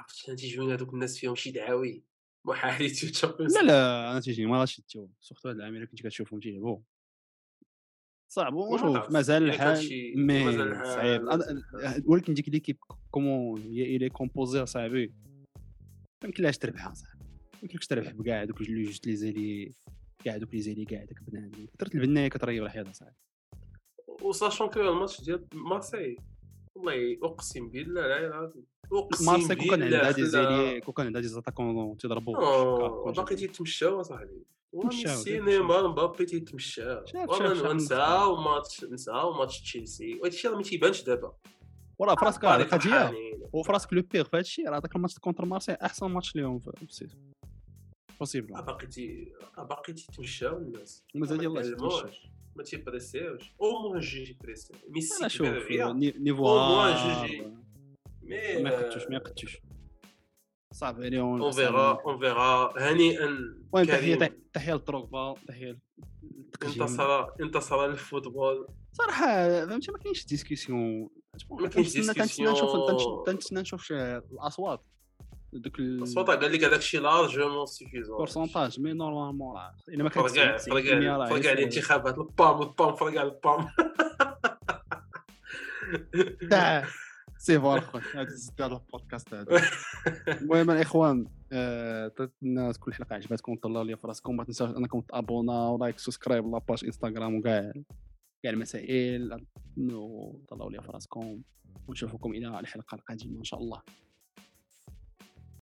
عرفتش 0.00 0.28
أنا 0.28 0.36
تيجوني 0.36 0.74
هذوك 0.74 0.94
الناس 0.94 1.18
فيهم 1.18 1.34
شي 1.34 1.50
دعاوي 1.50 2.04
محال 2.44 2.84
لا 3.54 3.62
لا 3.62 4.10
أنا 4.10 4.20
تيجيني 4.20 4.50
ما 4.50 4.60
غاش 4.60 4.78
يتيو 4.78 5.10
surtout 5.20 5.48
هاد 5.48 5.56
العام 5.56 5.76
الا 5.76 5.86
كنتي 5.86 6.02
كتشوفهم 6.02 6.40
تيلعبوا 6.40 6.78
صعب 8.32 8.54
وشوف 8.54 9.10
مازال 9.10 9.42
الحال 9.42 9.88
mais 10.16 10.52
صعيب. 10.84 11.22
ولكن 12.06 12.34
ديك 12.34 12.48
l'équipe 12.48 12.78
comment 13.10 13.62
هي 13.62 13.96
الي 13.96 14.08
composée 14.08 14.66
صاحبي 14.66 15.14
ما 16.22 16.28
يمكنلهاش 16.28 16.58
تربحها 16.58 16.94
صاحبي 16.94 17.24
ما 17.24 17.58
يمكنلكش 17.62 17.86
تربح 17.86 18.12
بكاع 18.12 18.44
دوك 18.44 18.62
لي 18.62 18.82
juste 18.82 19.06
les 19.06 19.16
ailiers 19.16 19.72
كاع 20.24 20.36
دوك 20.36 20.54
les 20.54 20.60
ailiers 20.60 20.84
كاع 20.84 21.04
داك 21.04 21.22
بنادم. 21.22 21.66
كثرت 21.66 21.94
البناية 21.94 22.28
كتريب 22.28 22.64
الحيطه 22.64 22.92
صاحبي 22.92 23.16
و 24.22 24.28
sachant 24.28 24.68
que 24.70 24.80
ال 24.80 24.87
match 24.87 25.20
ديال 25.20 25.46
مارسي 25.54 26.16
والله 26.76 27.18
أقسم 27.22 27.68
بالله 27.68 28.00
لا 28.00 28.26
العظيم 28.26 28.66
أقسم 28.92 29.26
مارسي 29.26 29.54
كون 29.54 29.68
كان 29.68 29.82
عندها 29.82 30.10
des 30.10 30.24
ailiers 30.24 30.80
كون 30.80 30.94
كان 30.94 31.06
عندها 31.06 31.22
des 31.22 31.28
attaquants 31.28 31.96
تيضربوا 31.96 33.12
باقي 33.12 33.36
تيتمشاو 33.36 34.00
اصاحبي 34.00 34.44
السينما 35.04 35.82
مبابي 35.82 36.24
تيتمشى 36.26 37.02
وأنا 37.14 37.72
نساو 37.72 38.36
ماتش 38.36 38.84
نساو 38.84 39.32
ماتش 39.32 39.60
تشيلسي. 39.60 40.14
وهادشي 40.20 40.48
راه 40.48 40.56
ما 40.56 40.62
تيبانش 40.62 41.02
دابا. 41.02 41.32
وراه 41.98 42.14
في 42.14 42.24
راسك 42.24 42.44
القضية 42.44 43.12
وفي 43.52 43.72
راسك 43.72 43.92
le 43.92 44.02
pire 44.02 44.24
في 44.24 44.36
هادشي 44.36 44.62
راه 44.62 44.78
داك 44.78 44.96
ال 44.96 45.00
match 45.00 45.18
contre 45.18 45.44
مارسي 45.44 45.72
أحسن 45.72 46.06
ماتش 46.06 46.36
ليهم 46.36 46.58
في 46.58 46.70
ال 46.82 46.89
saison 46.89 47.32
possible 48.20 48.52
باقي 48.62 48.86
تي 48.86 49.32
باقي 49.58 49.92
تيتمشاو 49.92 50.56
الناس. 50.56 51.04
مازال 51.14 51.44
يلاه 51.44 51.52
ما 51.52 52.02
تيبريسيوش 52.62 53.54
au 53.62 53.78
moins 53.82 54.00
جوج 54.00 54.30
يبريسيو 54.30 54.76
ميسي 54.88 55.20
أنا 55.20 55.28
شوف 55.28 55.46
niveau 55.70 56.48
au 56.48 56.58
moins 56.58 56.94
جوج 56.94 57.46
ما 58.62 58.70
يقدوش 58.70 59.06
ما 59.08 59.16
يقدوش 59.16 59.58
صعب 60.74 61.02
عليهم 61.02 61.42
on 61.42 61.52
verra 61.52 62.02
on 62.06 62.18
verra 62.18 62.72
هنيئا 62.78 63.24
المهم 63.24 63.84
تحيه 63.84 64.42
تحيه 64.52 64.74
لدروغبا 64.74 65.34
تحيه 65.48 65.78
انتصر 66.62 67.40
انتصر 67.40 67.86
للفوتبول 67.86 68.66
صراحة 68.92 69.26
فهمتي 69.66 69.92
ما 69.92 69.98
كاينش 69.98 70.26
discussion 70.26 71.10
ما 71.50 71.68
كاينش 71.68 71.92
discussion 71.92 72.52
نشوف 72.52 73.26
تنتسنى 73.26 73.60
نشوف 73.60 73.92
الاصوات 73.92 74.84
دوك 75.52 75.78
الاصوات 75.78 76.30
قال 76.30 76.52
لك 76.52 76.64
هذاك 76.64 76.78
الشيء 76.78 77.00
largement 77.00 77.66
سيفيزون 77.66 78.16
pourcentage 78.16 78.80
mais 78.80 78.92
normalement 78.92 79.56
راه 79.56 79.74
الا 79.88 80.02
ما 80.02 80.08
كانش 80.08 80.30
فرق 80.30 80.92
على 80.92 81.52
الانتخابات 81.52 82.18
البام 82.18 82.62
البام 82.62 82.94
فرق 82.94 83.20
على 83.20 83.22
البام 83.22 83.68
سي 87.38 87.60
فوا 87.60 87.80
خويا 87.80 88.26
هذا 88.60 88.66
البودكاست 88.66 89.34
هذا 89.34 89.62
المهم 90.28 90.70
الاخوان 90.70 91.26
الناس 92.42 92.78
كل 92.78 92.94
حلقه 92.94 93.14
عجبتكم 93.14 93.56
طلعوا 93.56 93.84
لي 93.84 93.96
في 93.96 94.06
راسكم 94.06 94.36
ما 94.36 94.44
تنساوش 94.44 94.76
انكم 94.76 95.00
تابونا 95.00 95.68
و 95.68 95.74
like 95.74 95.98
subscribe 95.98 96.52
la 96.52 96.63
page 96.63 96.84
انستغرام 96.84 97.34
وكاع 97.34 97.72
كاع 98.42 98.52
المسائل 98.52 99.46
طلعوا 100.48 100.70
لي 100.70 100.82
في 100.82 100.92
راسكم 100.92 101.42
ونشوفكم 101.88 102.32
إلى 102.32 102.60
الحلقة 102.60 102.94
القادمه 102.94 103.38
ان 103.38 103.44
شاء 103.44 103.60
الله 103.60 103.82